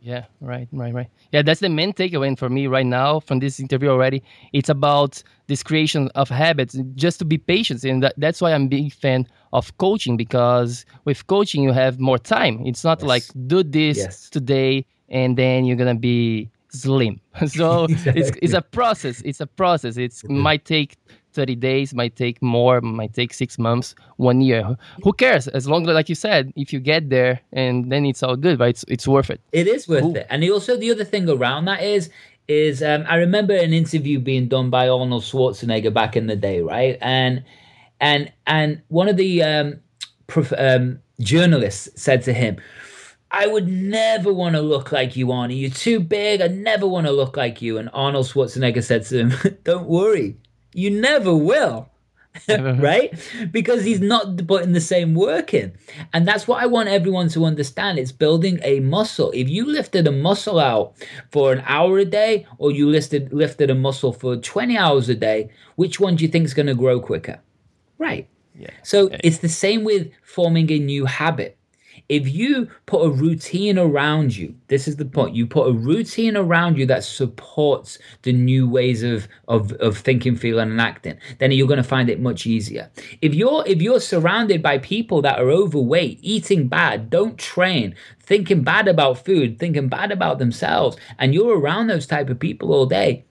[0.00, 1.08] yeah, right, right, right.
[1.32, 4.22] Yeah, that's the main takeaway for me right now from this interview already.
[4.52, 7.82] It's about this creation of habits, just to be patient.
[7.84, 11.98] And that, that's why I'm a big fan of coaching because with coaching, you have
[11.98, 12.64] more time.
[12.64, 13.08] It's not yes.
[13.08, 14.30] like do this yes.
[14.30, 17.20] today and then you're going to be slim.
[17.48, 18.22] so exactly.
[18.22, 19.20] it's, it's a process.
[19.24, 19.96] It's a process.
[19.96, 20.38] It mm-hmm.
[20.38, 20.96] might take
[21.38, 24.76] 30 days, might take more, might take six months, one year.
[25.04, 25.46] Who cares?
[25.46, 28.58] As long as, like you said, if you get there and then it's all good,
[28.58, 28.70] right?
[28.70, 29.40] It's, it's worth it.
[29.52, 30.16] It is worth Ooh.
[30.16, 30.26] it.
[30.30, 32.10] And also, the other thing around that is,
[32.48, 36.60] is um, I remember an interview being done by Arnold Schwarzenegger back in the day,
[36.60, 36.98] right?
[37.00, 37.44] And
[38.00, 39.80] and and one of the um,
[40.26, 42.56] prof- um, journalists said to him,
[43.30, 45.60] I would never want to look like you, Arnie.
[45.60, 46.40] You're too big.
[46.40, 47.78] I never want to look like you.
[47.78, 50.36] And Arnold Schwarzenegger said to him, Don't worry,
[50.78, 51.90] you never will.
[52.48, 53.12] right?
[53.50, 55.72] Because he's not putting the same work in.
[56.12, 57.98] And that's what I want everyone to understand.
[57.98, 59.32] It's building a muscle.
[59.32, 60.94] If you lifted a muscle out
[61.32, 65.16] for an hour a day or you lifted lifted a muscle for 20 hours a
[65.16, 67.40] day, which one do you think is going to grow quicker?
[67.98, 68.28] Right.
[68.56, 68.70] Yeah.
[68.84, 71.57] So it's the same with forming a new habit
[72.08, 76.38] if you put a routine around you, this is the point, you put a routine
[76.38, 81.52] around you that supports the new ways of, of, of thinking, feeling, and acting, then
[81.52, 82.90] you're going to find it much easier.
[83.20, 88.62] If you're if you're surrounded by people that are overweight, eating bad, don't train, thinking
[88.62, 92.86] bad about food, thinking bad about themselves, and you're around those type of people all
[92.86, 93.26] day,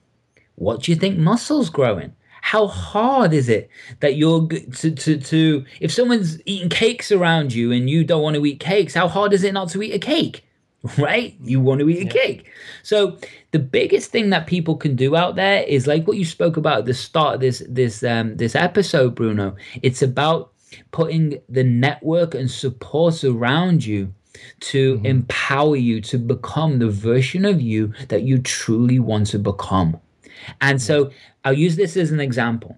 [0.54, 2.14] what do you think muscles growing?
[2.48, 3.68] How hard is it
[4.00, 8.36] that you're to, to, to if someone's eating cakes around you and you don't want
[8.36, 10.44] to eat cakes how hard is it not to eat a cake?
[10.96, 11.36] Right?
[11.42, 12.10] You want to eat a yeah.
[12.10, 12.50] cake.
[12.84, 13.18] So
[13.50, 16.78] the biggest thing that people can do out there is like what you spoke about
[16.78, 19.56] at the start of this this um this episode bruno.
[19.82, 20.52] It's about
[20.92, 24.14] putting the network and support around you
[24.60, 25.06] to mm-hmm.
[25.06, 30.00] empower you to become the version of you that you truly want to become
[30.60, 31.10] and so
[31.44, 32.76] I'll use this as an example.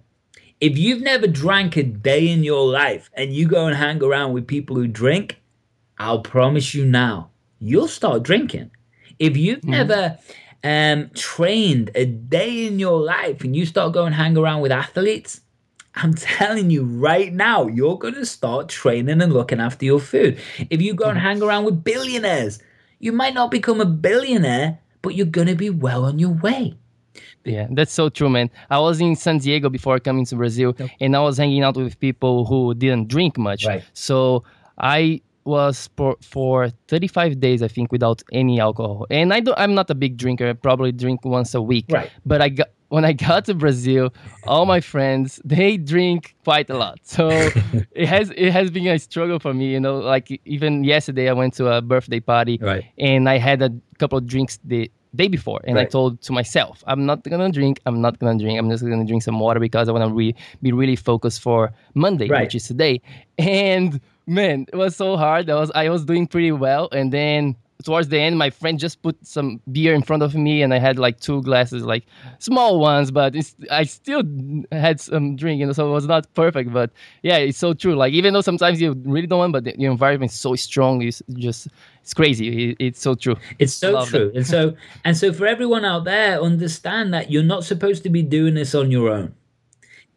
[0.60, 4.34] If you've never drank a day in your life and you go and hang around
[4.34, 5.40] with people who drink,
[5.98, 8.70] I'll promise you now, you'll start drinking.
[9.18, 9.70] If you've mm.
[9.70, 10.18] never
[10.62, 15.40] um, trained a day in your life and you start going hang around with athletes,
[15.94, 20.38] I'm telling you right now, you're going to start training and looking after your food.
[20.70, 21.24] If you go and hmm.
[21.24, 22.60] hang around with billionaires,
[22.98, 26.74] you might not become a billionaire, but you're going to be well on your way.
[27.44, 28.50] Yeah, that's so true, man.
[28.70, 30.90] I was in San Diego before coming to Brazil, yep.
[31.00, 33.66] and I was hanging out with people who didn't drink much.
[33.66, 33.84] Right.
[33.92, 34.44] So
[34.78, 39.06] I was for, for 35 days, I think, without any alcohol.
[39.10, 40.48] And I do, I'm not a big drinker.
[40.48, 41.86] I probably drink once a week.
[41.90, 42.10] Right.
[42.24, 44.12] But I got when I got to Brazil,
[44.46, 46.98] all my friends they drink quite a lot.
[47.02, 47.28] So
[47.92, 49.72] it has it has been a struggle for me.
[49.72, 52.84] You know, like even yesterday I went to a birthday party, right.
[52.98, 55.86] and I had a couple of drinks the day before and right.
[55.86, 59.04] i told to myself i'm not gonna drink i'm not gonna drink i'm just gonna
[59.04, 62.42] drink some water because i want to re- be really focused for monday right.
[62.42, 63.00] which is today
[63.38, 67.56] and man it was so hard i was i was doing pretty well and then
[67.82, 70.78] towards the end, my friend just put some beer in front of me, and I
[70.78, 72.04] had like two glasses, like
[72.38, 73.34] small ones, but
[73.70, 74.22] I still
[74.72, 76.72] had some drink, you know, so it was not perfect.
[76.72, 76.90] But
[77.22, 77.94] yeah, it's so true.
[77.94, 81.02] Like even though sometimes you really don't want, but the, your environment is so strong,
[81.02, 81.68] it's just
[82.02, 82.70] it's crazy.
[82.70, 83.36] It, it's so true.
[83.58, 84.36] It's so true, it.
[84.36, 88.22] and so and so for everyone out there, understand that you're not supposed to be
[88.22, 89.34] doing this on your own.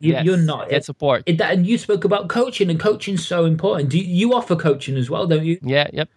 [0.03, 1.23] You, are not get support.
[1.25, 3.89] It, and you spoke about coaching, and coaching's so important.
[3.89, 5.59] Do you, you offer coaching as well, don't you?
[5.61, 5.87] Yeah.
[5.93, 6.09] Yep.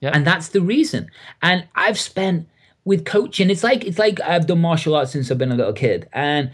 [0.00, 0.10] Yeah.
[0.14, 1.10] And that's the reason.
[1.42, 2.48] And I've spent
[2.84, 5.72] with coaching, it's like it's like I've done martial arts since I've been a little
[5.72, 6.08] kid.
[6.12, 6.50] And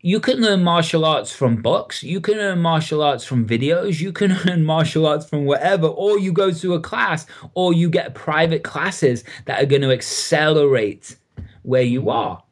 [0.00, 4.12] you can learn martial arts from books, you can learn martial arts from videos, you
[4.12, 8.14] can learn martial arts from whatever, or you go to a class, or you get
[8.14, 11.16] private classes that are going to accelerate
[11.62, 12.42] where you are.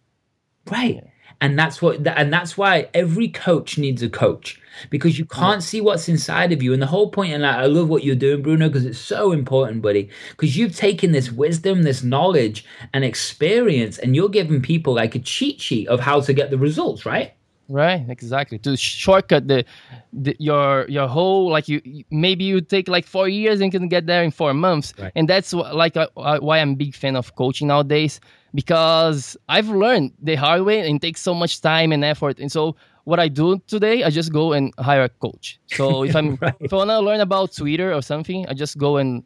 [0.71, 1.03] Right.
[1.41, 4.61] And that's what and that's why every coach needs a coach
[4.91, 6.73] because you can't see what's inside of you.
[6.73, 9.83] And the whole point, and I love what you're doing, Bruno, because it's so important,
[9.83, 15.15] buddy, because you've taken this wisdom, this knowledge, and experience, and you're giving people like
[15.15, 17.33] a cheat sheet of how to get the results, right?
[17.69, 18.59] Right, exactly.
[18.59, 19.65] To shortcut the,
[20.13, 24.07] the your your whole like you maybe you take like four years and can get
[24.07, 25.11] there in four months, right.
[25.17, 28.21] and that's what, like uh, uh, why I'm a big fan of coaching nowadays
[28.55, 32.53] because I've learned the hard way and it takes so much time and effort, and
[32.53, 35.61] so what I do today, I just go and hire a coach.
[35.69, 36.55] So if I'm right.
[36.59, 39.23] if I want to learn about Twitter or something, I just go and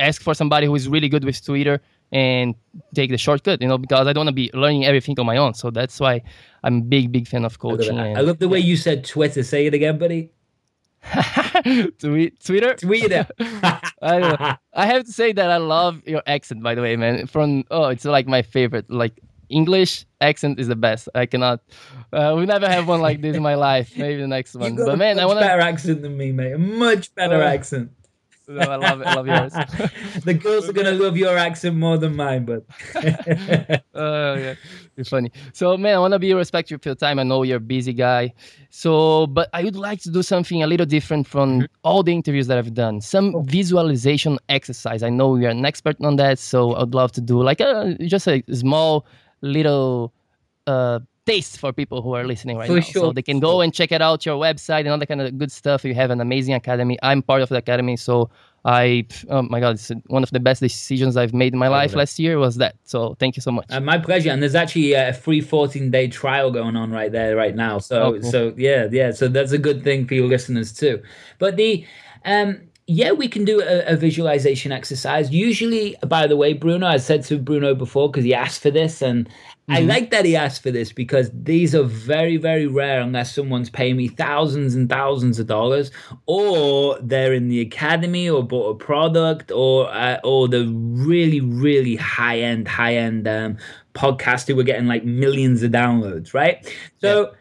[0.00, 2.56] ask for somebody who is really good with Twitter and
[2.94, 5.36] take the shortcut, you know, because I don't want to be learning everything on my
[5.36, 5.54] own.
[5.54, 6.20] So that's why
[6.64, 7.98] I'm a big, big fan of coaching.
[7.98, 9.44] I love, I love the way you said Twitter.
[9.44, 10.32] Say it again, buddy.
[12.00, 12.74] Tweet, Twitter?
[12.74, 13.28] Twitter.
[14.02, 17.28] I, I have to say that I love your accent, by the way, man.
[17.28, 18.90] From oh, it's like my favorite.
[18.90, 21.08] Like English accent is the best.
[21.14, 21.60] I cannot.
[22.12, 23.96] Uh, we never have one like this in my life.
[23.96, 24.76] Maybe the next one.
[24.76, 26.52] but man, I want a better accent than me, mate.
[26.52, 27.90] A much better uh, accent.
[28.48, 29.06] No, I love it.
[29.08, 29.52] I love yours.
[30.24, 32.64] the girls are gonna love your accent more than mine, but.
[33.94, 34.54] oh yeah,
[34.96, 35.32] it's funny.
[35.52, 37.18] So man, I wanna be respectful of your time.
[37.18, 38.32] I know you're a busy guy.
[38.70, 41.64] So, but I would like to do something a little different from mm-hmm.
[41.82, 43.00] all the interviews that I've done.
[43.00, 43.40] Some oh.
[43.40, 45.02] visualization exercise.
[45.02, 48.28] I know you're an expert on that, so I'd love to do like a just
[48.28, 49.06] a small
[49.40, 50.12] little
[50.66, 52.80] uh, taste for people who are listening right for now.
[52.80, 53.02] Sure.
[53.02, 55.36] So they can go and check it out your website and all that kind of
[55.38, 55.84] good stuff.
[55.84, 56.98] You have an amazing academy.
[57.02, 58.30] I'm part of the academy, so
[58.64, 61.94] I oh my god, it's one of the best decisions I've made in my life
[61.94, 62.74] last year was that.
[62.84, 63.66] So thank you so much.
[63.70, 64.30] Uh, my pleasure.
[64.30, 67.78] And there's actually a free 14 day trial going on right there right now.
[67.78, 68.30] So Oh, cool.
[68.30, 69.12] so yeah yeah.
[69.12, 71.00] So that's a good thing for your listeners too.
[71.38, 71.86] But the
[72.24, 75.30] um yeah, we can do a, a visualization exercise.
[75.30, 79.02] Usually, by the way, Bruno, I said to Bruno before because he asked for this,
[79.02, 79.28] and
[79.68, 83.68] I like that he asked for this because these are very, very rare unless someone's
[83.68, 85.90] paying me thousands and thousands of dollars,
[86.26, 91.96] or they're in the academy, or bought a product, or uh, or the really, really
[91.96, 93.56] high end, high end um,
[93.94, 96.64] podcast who are getting like millions of downloads, right?
[97.00, 97.34] So.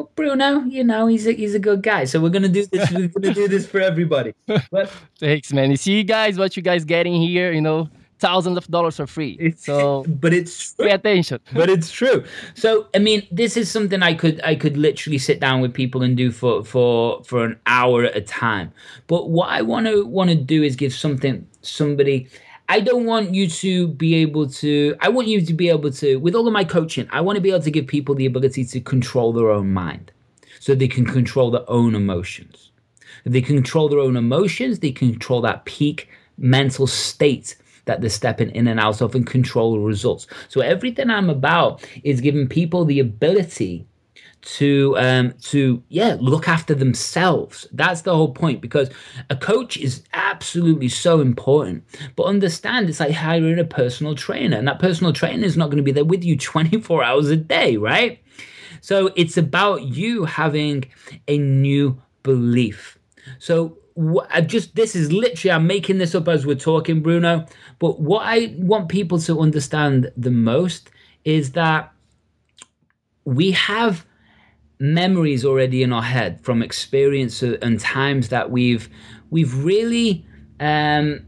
[0.00, 2.04] But Bruno, you know, he's a he's a good guy.
[2.04, 2.90] So we're gonna do this.
[2.90, 4.32] We're gonna do this for everybody.
[4.46, 5.70] But Thanks, man.
[5.70, 7.52] You see, you guys, what you guys getting here?
[7.52, 9.52] You know, thousands of dollars for free.
[9.58, 10.86] So but it's true.
[10.88, 11.40] pay attention.
[11.52, 12.24] but it's true.
[12.54, 16.02] So I mean, this is something I could I could literally sit down with people
[16.02, 18.72] and do for for for an hour at a time.
[19.06, 22.28] But what I want to want to do is give something somebody.
[22.70, 24.94] I don't want you to be able to.
[25.00, 27.40] I want you to be able to, with all of my coaching, I want to
[27.42, 30.12] be able to give people the ability to control their own mind,
[30.60, 32.70] so they can control their own emotions.
[33.24, 36.08] If they control their own emotions, they control that peak
[36.38, 37.56] mental state
[37.86, 40.28] that they're stepping in and out of and control the results.
[40.48, 43.84] So everything I'm about is giving people the ability
[44.42, 48.88] to um to yeah look after themselves that's the whole point because
[49.28, 51.84] a coach is absolutely so important
[52.16, 55.76] but understand it's like hiring a personal trainer and that personal trainer is not going
[55.76, 58.22] to be there with you 24 hours a day right
[58.80, 60.84] so it's about you having
[61.28, 62.98] a new belief.
[63.38, 63.78] So
[64.30, 67.46] I just this is literally I'm making this up as we're talking, Bruno.
[67.78, 70.90] But what I want people to understand the most
[71.24, 71.92] is that
[73.24, 74.06] we have
[74.80, 78.88] memories already in our head from experience and times that we've
[79.30, 80.24] we've really
[80.58, 81.20] um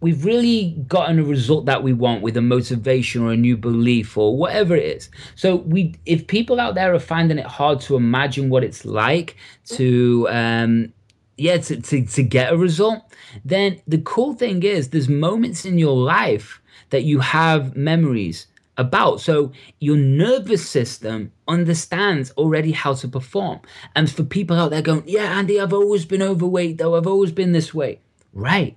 [0.00, 4.16] we've really gotten a result that we want with a motivation or a new belief
[4.16, 5.10] or whatever it is.
[5.34, 9.36] So we if people out there are finding it hard to imagine what it's like
[9.66, 10.92] to um
[11.36, 13.02] yeah to, to, to get a result
[13.44, 18.46] then the cool thing is there's moments in your life that you have memories
[18.76, 19.20] about.
[19.20, 23.60] So your nervous system understands already how to perform.
[23.94, 27.32] And for people out there going, yeah, Andy, I've always been overweight, though, I've always
[27.32, 28.00] been this way.
[28.32, 28.76] Right.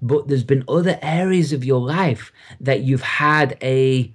[0.00, 4.14] But there's been other areas of your life that you've had a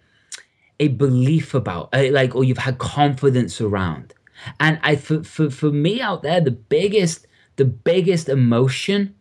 [0.80, 4.14] a belief about, uh, like, or you've had confidence around.
[4.60, 7.26] And I, for, for, for me out there, the biggest,
[7.56, 9.16] the biggest emotion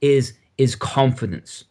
[0.00, 1.64] is, is confidence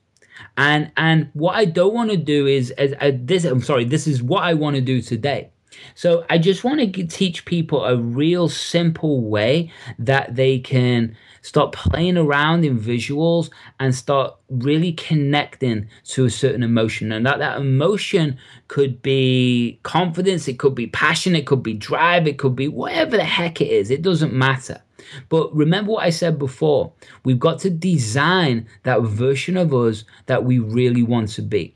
[0.57, 4.21] and and what I don't want to do is as, this I'm sorry this is
[4.21, 5.49] what I want to do today.
[5.93, 11.71] So I just want to teach people a real simple way that they can start
[11.71, 17.61] playing around in visuals and start really connecting to a certain emotion and that that
[17.61, 18.35] emotion
[18.67, 23.15] could be confidence it could be passion it could be drive it could be whatever
[23.15, 24.81] the heck it is it doesn't matter
[25.29, 26.91] but remember what I said before.
[27.23, 31.75] We've got to design that version of us that we really want to be.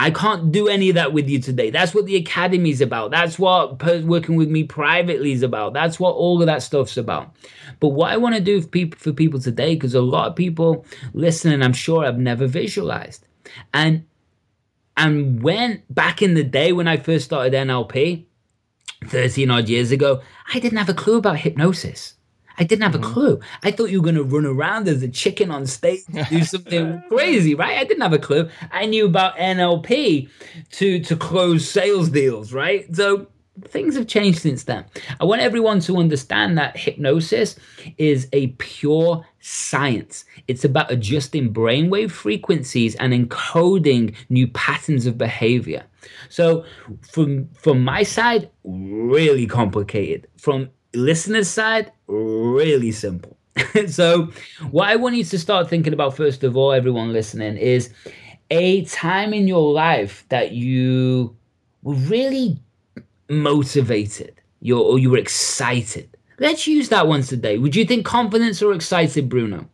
[0.00, 1.70] I can't do any of that with you today.
[1.70, 3.10] That's what the academy is about.
[3.10, 5.72] That's what working with me privately is about.
[5.72, 7.34] That's what all of that stuff's about.
[7.80, 10.36] But what I want to do for people, for people today, because a lot of
[10.36, 13.26] people listening, I'm sure, have never visualized.
[13.74, 14.04] And
[14.96, 18.24] and when back in the day when I first started NLP,
[19.06, 20.22] 13 odd years ago,
[20.52, 22.14] I didn't have a clue about hypnosis.
[22.58, 23.12] I didn't have a mm-hmm.
[23.12, 23.40] clue.
[23.62, 27.02] I thought you were going to run around as a chicken on stage, do something
[27.08, 27.78] crazy, right?
[27.78, 28.48] I didn't have a clue.
[28.72, 30.28] I knew about NLP
[30.72, 32.94] to to close sales deals, right?
[32.94, 33.28] So
[33.64, 34.84] things have changed since then.
[35.20, 37.56] I want everyone to understand that hypnosis
[37.96, 40.24] is a pure science.
[40.46, 45.84] It's about adjusting brainwave frequencies and encoding new patterns of behavior.
[46.28, 46.64] So
[47.02, 50.28] from from my side, really complicated.
[50.36, 53.36] From listener's side, really simple.
[53.88, 54.30] so,
[54.70, 57.90] what I want you to start thinking about, first of all, everyone listening, is
[58.50, 61.36] a time in your life that you
[61.82, 62.58] were really
[63.28, 66.16] motivated you or you were excited.
[66.38, 67.58] Let's use that one today.
[67.58, 69.68] Would you think confidence or excited, Bruno?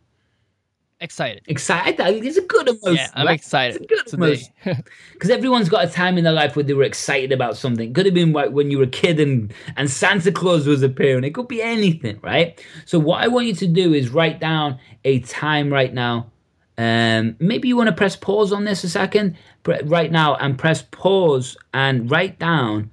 [1.01, 1.43] Excited.
[1.47, 1.99] Excited?
[2.25, 2.95] It's a good emotion.
[2.95, 3.35] Yeah, I'm right?
[3.35, 4.47] excited It's a good today.
[4.65, 4.83] emotion.
[5.13, 7.93] Because everyone's got a time in their life where they were excited about something.
[7.93, 11.23] Could have been like when you were a kid and, and Santa Claus was appearing.
[11.23, 12.63] It could be anything, right?
[12.85, 16.31] So what I want you to do is write down a time right now.
[16.77, 19.37] Um, maybe you want to press pause on this a second,
[19.85, 22.91] right now, and press pause and write down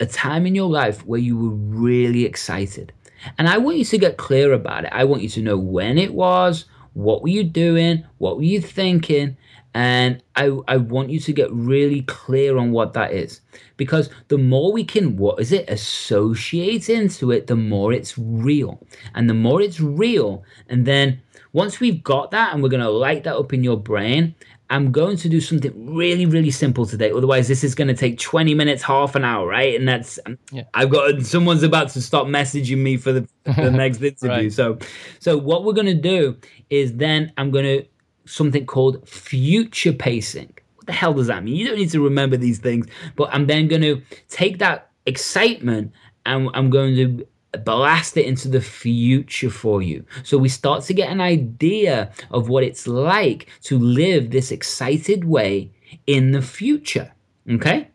[0.00, 2.92] a time in your life where you were really excited.
[3.38, 4.90] And I want you to get clear about it.
[4.92, 8.60] I want you to know when it was, what were you doing, What were you
[8.60, 9.36] thinking?
[9.76, 13.40] And I, I want you to get really clear on what that is.
[13.76, 18.80] Because the more we can, what is it, associate into it, the more it's real.
[19.14, 21.20] And the more it's real, and then
[21.52, 24.34] once we've got that and we're going to light that up in your brain,
[24.70, 27.10] I'm going to do something really, really simple today.
[27.10, 29.74] Otherwise, this is going to take 20 minutes, half an hour, right?
[29.78, 30.18] And that's,
[30.52, 30.64] yeah.
[30.72, 34.28] I've got, someone's about to stop messaging me for the, for the next interview.
[34.28, 34.52] right.
[34.52, 34.78] So,
[35.20, 36.38] so what we're going to do
[36.70, 37.86] is then I'm going to
[38.26, 40.52] something called future pacing.
[40.76, 41.56] What the hell does that mean?
[41.56, 42.86] You don't need to remember these things,
[43.16, 45.92] but I'm then going to take that excitement
[46.26, 47.26] and I'm going to
[47.58, 50.04] blast it into the future for you.
[50.22, 55.24] So we start to get an idea of what it's like to live this excited
[55.24, 55.72] way
[56.06, 57.12] in the future.
[57.50, 57.88] Okay?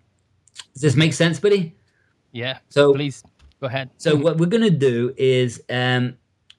[0.73, 1.75] Does this make sense, buddy?
[2.31, 2.59] Yeah.
[2.69, 3.23] So please
[3.59, 3.89] go ahead.
[3.97, 6.15] So what we're gonna do is um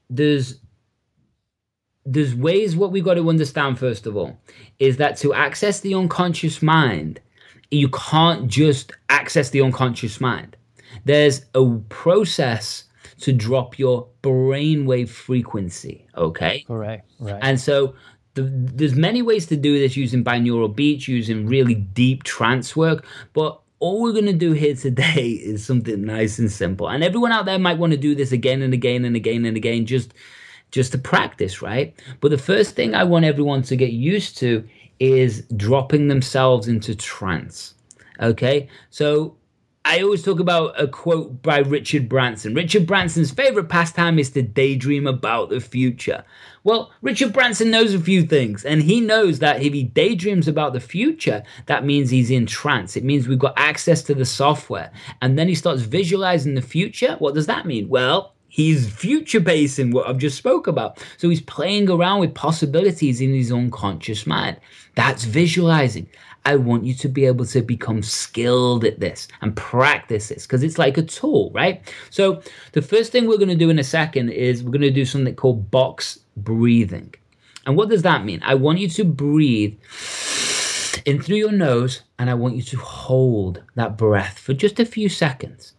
[0.08, 0.60] there's
[2.04, 4.38] there's ways what we've got to understand first of all
[4.78, 7.20] is that to access the unconscious mind
[7.70, 10.56] you can't just access the unconscious mind
[11.04, 12.84] there's a process
[13.20, 17.94] to drop your brainwave frequency okay correct right and so
[18.34, 23.04] the, there's many ways to do this using binaural beats using really deep trance work
[23.32, 27.32] but all we're going to do here today is something nice and simple and everyone
[27.32, 30.14] out there might want to do this again and again and again and again just
[30.70, 31.94] just to practice, right?
[32.20, 34.66] But the first thing I want everyone to get used to
[34.98, 37.74] is dropping themselves into trance.
[38.20, 38.68] Okay?
[38.90, 39.36] So
[39.90, 42.54] I always talk about a quote by Richard Branson.
[42.54, 46.22] Richard Branson's favorite pastime is to daydream about the future.
[46.62, 50.74] Well, Richard Branson knows a few things, and he knows that if he daydreams about
[50.74, 52.96] the future, that means he's in trance.
[52.96, 54.92] It means we've got access to the software.
[55.22, 57.16] And then he starts visualizing the future.
[57.18, 57.88] What does that mean?
[57.88, 60.98] Well, He's future pacing what I've just spoke about.
[61.18, 64.56] So he's playing around with possibilities in his unconscious mind.
[64.96, 66.08] That's visualizing.
[66.44, 70.62] I want you to be able to become skilled at this and practice this because
[70.62, 71.82] it's like a tool, right?
[72.10, 74.90] So the first thing we're going to do in a second is we're going to
[74.90, 77.14] do something called box breathing.
[77.66, 78.40] And what does that mean?
[78.42, 79.78] I want you to breathe
[81.04, 84.84] in through your nose and I want you to hold that breath for just a
[84.84, 85.74] few seconds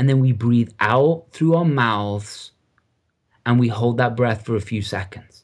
[0.00, 2.52] and then we breathe out through our mouths
[3.44, 5.39] and we hold that breath for a few seconds.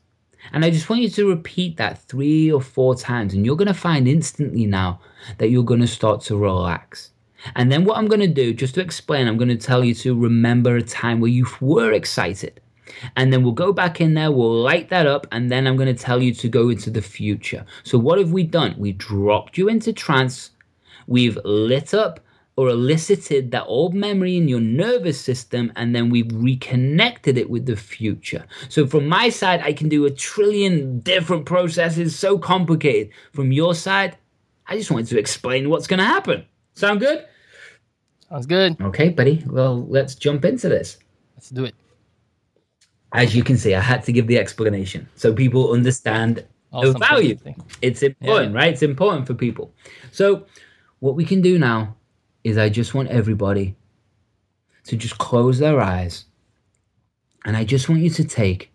[0.53, 3.67] And I just want you to repeat that three or four times, and you're going
[3.67, 5.01] to find instantly now
[5.39, 7.11] that you're going to start to relax.
[7.55, 9.95] And then what I'm going to do, just to explain, I'm going to tell you
[9.97, 12.61] to remember a time where you were excited.
[13.17, 15.95] And then we'll go back in there, we'll light that up, and then I'm going
[15.95, 17.67] to tell you to go into the future.
[17.83, 18.75] So, what have we done?
[18.79, 20.51] We dropped you into trance,
[21.07, 22.21] we've lit up
[22.57, 27.67] or elicited that old memory in your nervous system and then we've reconnected it with
[27.67, 28.45] the future.
[28.71, 33.13] So from my side, I can do a trillion different processes, so complicated.
[33.33, 34.17] From your side,
[34.67, 36.47] I just wanted to explain what's going to happen.
[36.75, 37.27] Sound good?
[38.31, 38.81] Sounds good.
[38.81, 39.45] Okay, buddy.
[39.47, 40.99] Well, let's jump into this.
[41.37, 41.75] Let's do it.
[43.13, 46.95] As you can see, I had to give the explanation so people understand awesome.
[46.95, 47.39] the value.
[47.83, 48.59] It's important, yeah.
[48.59, 48.73] right?
[48.73, 49.73] It's important for people.
[50.11, 50.47] So,
[51.01, 51.95] what we can do now
[52.47, 53.75] is I just want everybody
[54.85, 56.27] to just close their eyes
[57.45, 58.71] and I just want you to take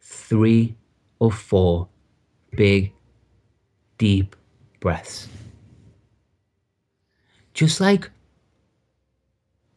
[0.00, 0.74] three
[1.20, 1.88] or four
[2.50, 2.92] big,
[3.98, 4.34] deep
[4.80, 5.28] breaths.
[7.54, 8.10] Just like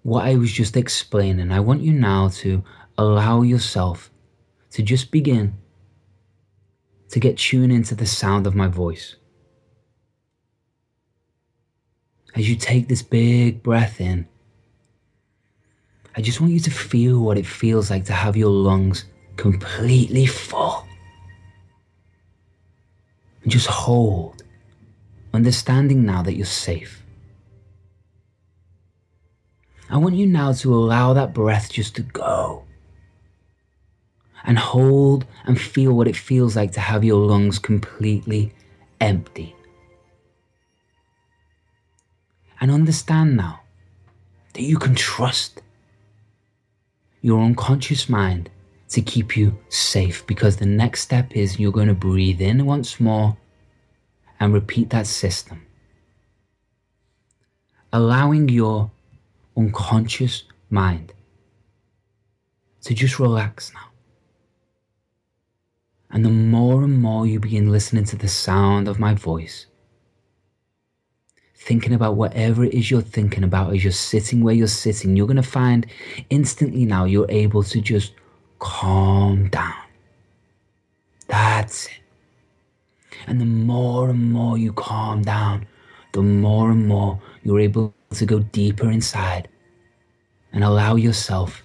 [0.01, 2.63] what I was just explaining, I want you now to
[2.97, 4.09] allow yourself
[4.71, 5.53] to just begin
[7.09, 9.15] to get tuned into the sound of my voice.
[12.35, 14.27] As you take this big breath in,
[16.15, 19.05] I just want you to feel what it feels like to have your lungs
[19.37, 20.85] completely full.
[23.43, 24.43] And just hold,
[25.33, 27.03] understanding now that you're safe.
[29.89, 32.63] I want you now to allow that breath just to go.
[34.43, 38.53] And hold and feel what it feels like to have your lungs completely
[38.99, 39.54] empty
[42.65, 43.61] and understand now
[44.55, 45.61] that you can trust
[47.21, 48.49] your unconscious mind
[48.89, 52.99] to keep you safe because the next step is you're going to breathe in once
[52.99, 53.37] more
[54.39, 55.63] and repeat that system.
[57.93, 58.89] Allowing your
[59.55, 61.13] unconscious mind
[62.81, 63.89] to just relax now.
[66.09, 69.67] And the more and more you begin listening to the sound of my voice,
[71.65, 75.25] thinking about whatever it is you're thinking about as you're sitting where you're sitting, you're
[75.25, 75.87] going to find
[76.29, 78.13] instantly now you're able to just
[78.59, 79.73] calm down.
[81.27, 82.01] That's it.
[83.25, 85.65] And the more and more you calm down,
[86.13, 89.47] the more and more you're able to go deeper inside
[90.53, 91.63] and allow yourself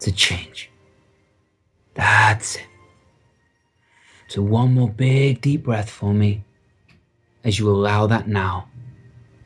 [0.00, 0.72] to change.
[1.94, 2.66] That's it.
[4.26, 6.44] So, one more big deep breath for me
[7.44, 8.69] as you allow that now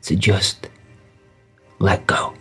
[0.05, 0.69] to just
[1.79, 2.33] let go.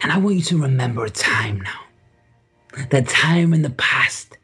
[0.00, 1.80] And I want you to remember a time now.
[2.90, 4.38] That time in the past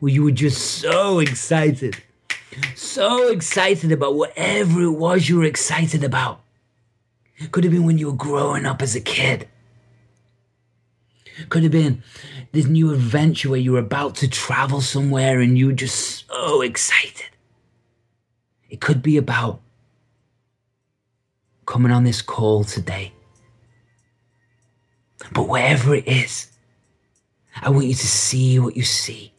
[0.00, 2.02] where you were just so excited.
[2.74, 6.40] So excited about whatever it was you were excited about.
[7.52, 9.46] Could have been when you were growing up as a kid.
[11.50, 12.02] Could have been
[12.52, 16.62] this new adventure where you were about to travel somewhere and you were just so
[16.62, 17.26] excited.
[18.68, 19.60] It could be about
[21.66, 23.12] coming on this call today.
[25.32, 26.50] But wherever it is,
[27.60, 29.32] I want you to see what you see,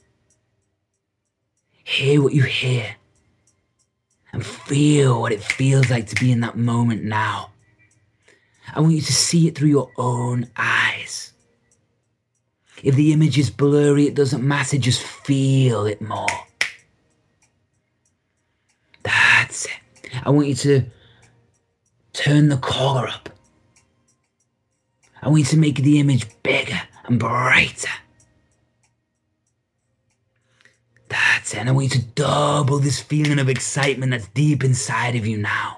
[1.84, 2.96] hear what you hear,
[4.34, 7.52] and feel what it feels like to be in that moment now.
[8.74, 11.34] I want you to see it through your own eyes.
[12.84, 16.28] If the image is blurry, it doesn't matter, just feel it more.
[19.08, 19.72] That's it.
[20.26, 20.84] I want you to
[22.12, 23.30] turn the collar up.
[25.22, 27.88] I want you to make the image bigger and brighter.
[31.08, 31.60] That's it.
[31.60, 35.38] And I want you to double this feeling of excitement that's deep inside of you
[35.38, 35.78] now.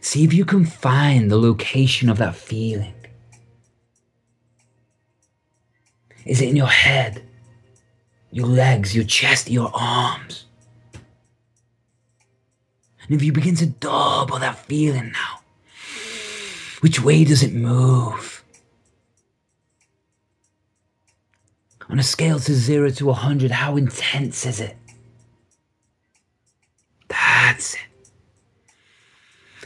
[0.00, 2.94] See if you can find the location of that feeling.
[6.24, 7.28] Is it in your head,
[8.30, 10.46] your legs, your chest, your arms?
[13.08, 15.40] And if you begin to double that feeling now,
[16.80, 18.44] which way does it move?
[21.88, 24.76] On a scale to zero to 100, how intense is it?
[27.08, 27.80] That's it.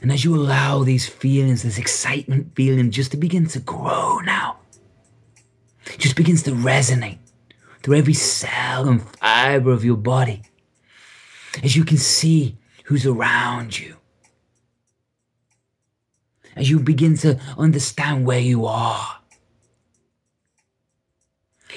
[0.03, 4.59] And as you allow these feelings, this excitement feeling just to begin to grow now,
[5.87, 7.19] it just begins to resonate
[7.83, 10.43] through every cell and fiber of your body.
[11.65, 12.57] As you can see
[12.93, 13.97] who's around you.
[16.55, 19.17] As you begin to understand where you are.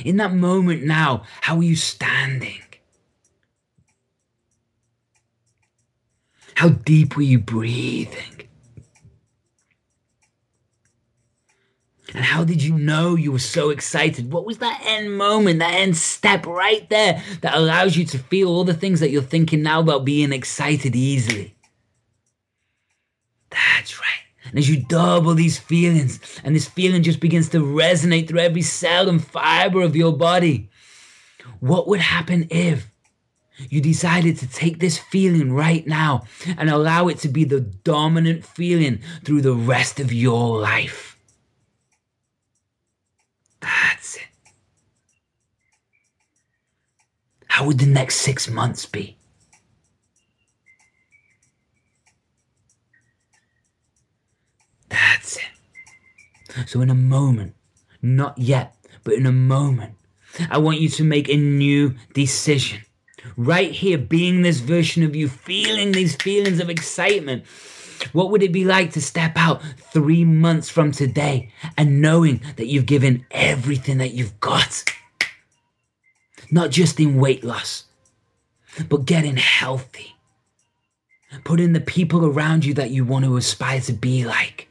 [0.04, 2.62] In that moment now, how are you standing?
[6.56, 8.35] How deep were you breathing?
[12.14, 14.32] And how did you know you were so excited?
[14.32, 18.50] What was that end moment, that end step right there that allows you to feel
[18.50, 21.56] all the things that you're thinking now about being excited easily?
[23.50, 24.06] That's right.
[24.50, 28.62] And as you double these feelings, and this feeling just begins to resonate through every
[28.62, 30.70] cell and fiber of your body,
[31.60, 32.92] what would happen if
[33.70, 36.26] you decided to take this feeling right now
[36.58, 41.15] and allow it to be the dominant feeling through the rest of your life?
[43.66, 44.28] That's it.
[47.48, 49.18] How would the next six months be?
[54.90, 56.68] That's it.
[56.68, 57.56] So, in a moment,
[58.02, 59.96] not yet, but in a moment,
[60.50, 62.82] I want you to make a new decision.
[63.36, 67.46] Right here, being this version of you, feeling these feelings of excitement
[68.14, 72.68] what would it be like to step out three months from today and knowing that
[72.68, 74.84] you've given everything that you've got?
[76.52, 77.86] Not just in weight loss,
[78.90, 80.16] but getting healthy.
[81.44, 84.70] Putting the people around you that you want to aspire to be like.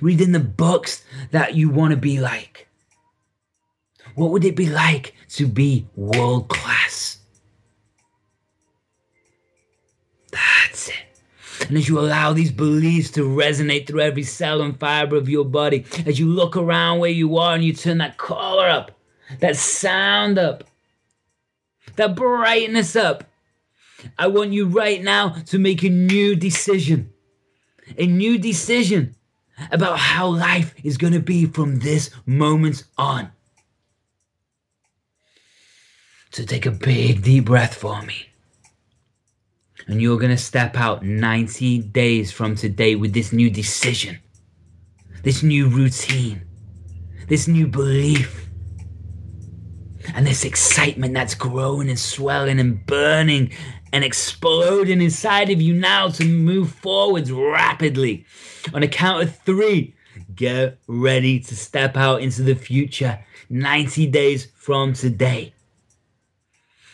[0.00, 2.66] Reading the books that you want to be like.
[4.14, 7.18] What would it be like to be world class?
[11.68, 15.44] And as you allow these beliefs to resonate through every cell and fiber of your
[15.44, 18.92] body, as you look around where you are and you turn that color up,
[19.40, 20.64] that sound up,
[21.96, 23.24] that brightness up,
[24.18, 27.12] I want you right now to make a new decision.
[27.98, 29.14] A new decision
[29.70, 33.30] about how life is going to be from this moment on.
[36.30, 38.28] So take a big deep breath for me
[39.86, 44.18] and you're going to step out 90 days from today with this new decision,
[45.22, 46.44] this new routine,
[47.28, 48.48] this new belief,
[50.14, 53.52] and this excitement that's growing and swelling and burning
[53.92, 58.24] and exploding inside of you now to move forwards rapidly.
[58.74, 59.94] On a count of three,
[60.34, 63.18] get ready to step out into the future
[63.48, 65.54] 90 days from today.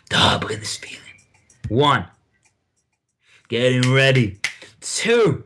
[0.08, 0.98] Doubling this feeling.
[1.68, 2.06] One,
[3.52, 4.38] getting ready.
[4.80, 5.44] Two,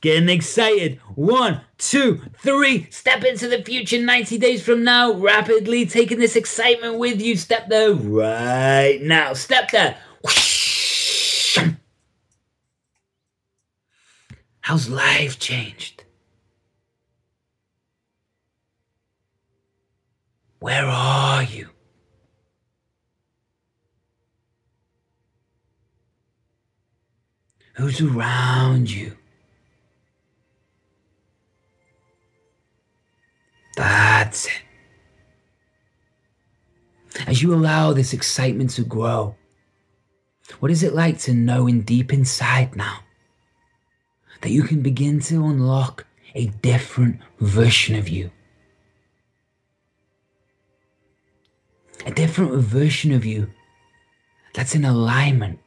[0.00, 0.98] getting excited.
[1.14, 6.98] One, two, three, step into the future 90 days from now, rapidly taking this excitement
[6.98, 7.36] with you.
[7.36, 9.34] Step there right now.
[9.34, 9.96] Step there.
[14.62, 16.02] How's life changed?
[20.58, 21.73] Where are you?
[27.74, 29.16] Who's around you?
[33.76, 34.62] That's it.
[37.26, 39.34] As you allow this excitement to grow,
[40.60, 43.00] what is it like to know in deep inside now
[44.40, 48.30] that you can begin to unlock a different version of you?
[52.06, 53.50] A different version of you
[54.52, 55.58] that's in alignment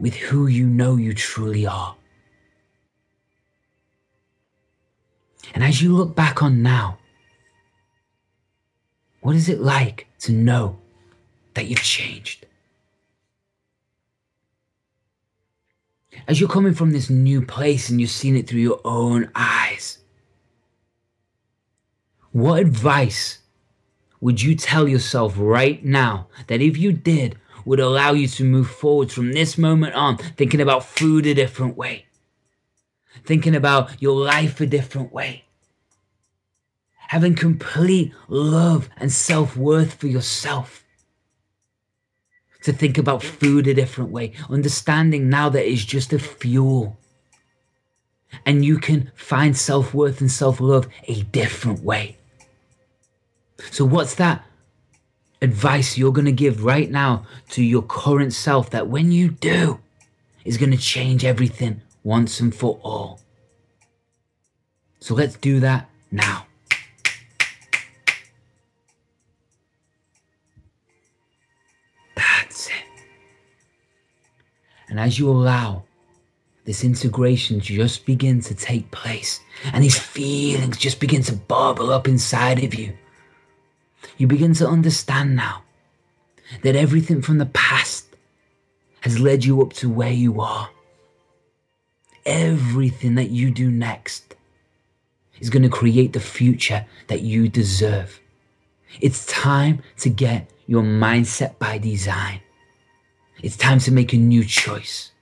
[0.00, 1.94] with who you know you truly are.
[5.54, 6.98] And as you look back on now,
[9.20, 10.78] what is it like to know
[11.54, 12.46] that you've changed?
[16.26, 19.98] As you're coming from this new place and you've seen it through your own eyes,
[22.32, 23.38] what advice
[24.20, 28.70] would you tell yourself right now that if you did would allow you to move
[28.70, 32.06] forward from this moment on, thinking about food a different way,
[33.24, 35.44] thinking about your life a different way,
[37.08, 40.84] having complete love and self worth for yourself.
[42.64, 46.98] To think about food a different way, understanding now that it's just a fuel.
[48.44, 52.18] And you can find self worth and self love a different way.
[53.70, 54.44] So, what's that
[55.42, 59.80] advice you're going to give right now to your current self that when you do
[60.44, 63.20] is going to change everything once and for all?
[65.00, 66.46] So, let's do that now.
[72.16, 72.74] That's it.
[74.88, 75.84] And as you allow
[76.64, 79.40] this integration just begin to take place
[79.72, 82.96] and these feelings just begin to bubble up inside of you
[84.16, 85.62] you begin to understand now
[86.62, 88.06] that everything from the past
[89.00, 90.70] has led you up to where you are.
[92.26, 94.34] Everything that you do next
[95.40, 98.20] is going to create the future that you deserve.
[99.00, 102.40] It's time to get your mindset by design.
[103.42, 105.12] It's time to make a new choice.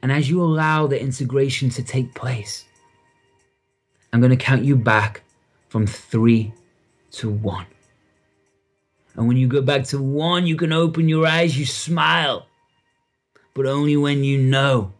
[0.00, 2.64] And as you allow the integration to take place,
[4.12, 5.22] I'm going to count you back
[5.68, 6.52] from three
[7.14, 7.66] to one.
[9.16, 12.46] And when you go back to one, you can open your eyes, you smile.
[13.54, 14.92] But only when you know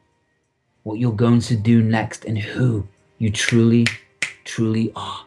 [0.85, 2.87] what you're going to do next and who
[3.19, 3.87] you truly,
[4.45, 5.25] truly are.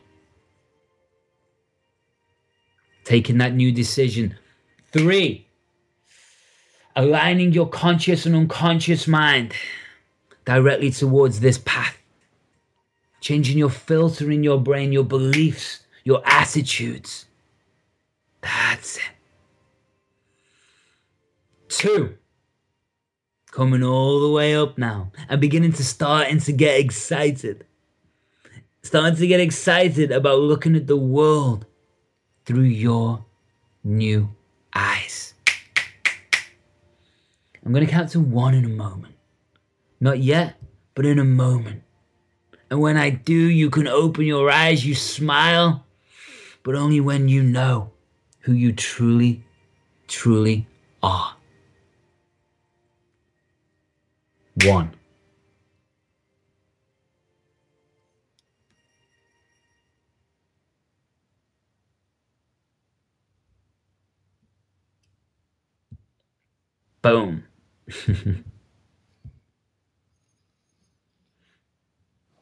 [3.04, 4.38] Taking that new decision.
[4.92, 5.48] Three,
[6.96, 9.54] aligning your conscious and unconscious mind
[10.46, 11.98] directly towards this path.
[13.20, 17.26] Changing your filter in your brain, your beliefs, your attitudes.
[18.42, 19.04] That's it.
[21.68, 22.16] Two,
[23.52, 27.66] coming all the way up now and beginning to starting to get excited.
[28.84, 31.66] Starting to get excited about looking at the world
[32.46, 33.26] through your
[33.84, 34.34] new
[34.74, 35.34] eyes.
[37.66, 39.14] I'm going to count to one in a moment.
[40.00, 40.56] Not yet,
[40.96, 41.84] but in a moment.
[42.70, 45.84] And when I do, you can open your eyes, you smile,
[46.68, 47.90] but only when you know
[48.42, 49.42] who you truly,
[50.10, 50.68] truly
[51.02, 51.34] are.
[54.66, 54.94] One.
[67.02, 67.46] Boom.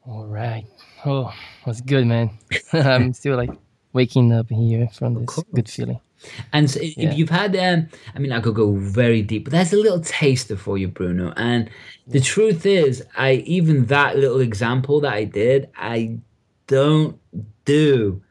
[0.04, 0.66] All right.
[1.04, 1.32] Oh,
[1.64, 2.36] that's good, man.
[2.72, 3.52] I'm still like
[3.96, 6.00] waking up here from this good feeling.
[6.52, 9.72] And so if you've had, um, I mean, I could go very deep, but there's
[9.72, 11.32] a little taster for you, Bruno.
[11.36, 11.70] And
[12.06, 16.18] the truth is, I even that little example that I did, I
[16.66, 17.18] don't
[17.64, 18.22] do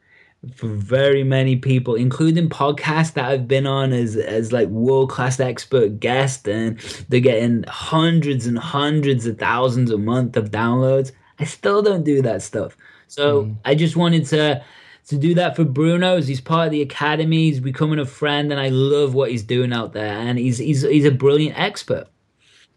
[0.54, 5.40] for very many people, including podcasts that I've been on as as like world class
[5.40, 11.12] expert guest, and they're getting hundreds and hundreds of thousands a month of downloads.
[11.38, 12.76] I still don't do that stuff.
[13.08, 13.56] So mm.
[13.64, 14.64] I just wanted to
[15.08, 17.44] to do that for Bruno he's part of the academy.
[17.44, 20.12] He's becoming a friend, and I love what he's doing out there.
[20.12, 22.08] And he's he's he's a brilliant expert.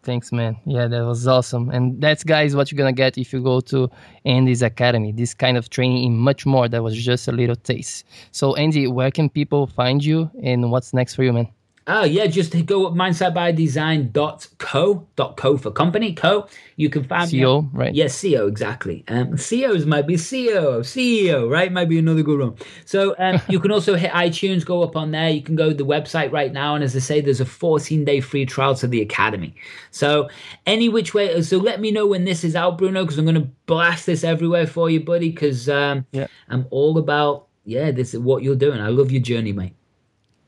[0.02, 0.56] Thanks, man.
[0.66, 1.70] Yeah, that was awesome.
[1.70, 3.92] And that's, guys, what you're to get if you go to
[4.24, 5.12] Andy's Academy.
[5.12, 6.70] This kind of training in much more.
[6.70, 8.06] That was just a little taste.
[8.32, 11.50] So, Andy, where can people find you and what's next for you, man?
[11.88, 16.48] Oh, yeah, just go up mindsetbydesign.co, dot co for company, co.
[16.76, 17.70] You can find CO, me.
[17.74, 17.96] right?
[17.96, 19.04] Yes, yeah, CO, exactly.
[19.08, 21.72] Um, COs might be CEO, CEO, right?
[21.72, 22.56] Might be another good one.
[22.86, 25.30] So um, you can also hit iTunes, go up on there.
[25.30, 26.76] You can go to the website right now.
[26.76, 29.56] And as I say, there's a 14 day free trial to the Academy.
[29.90, 30.30] So
[30.68, 33.36] any which way, so let me know when this is out, Bruno, because I'm going
[33.36, 36.28] to blast this everywhere for you, buddy, because um, yeah.
[36.50, 38.80] I'm all about, yeah, this is what you're doing.
[38.80, 39.74] I love your journey, mate.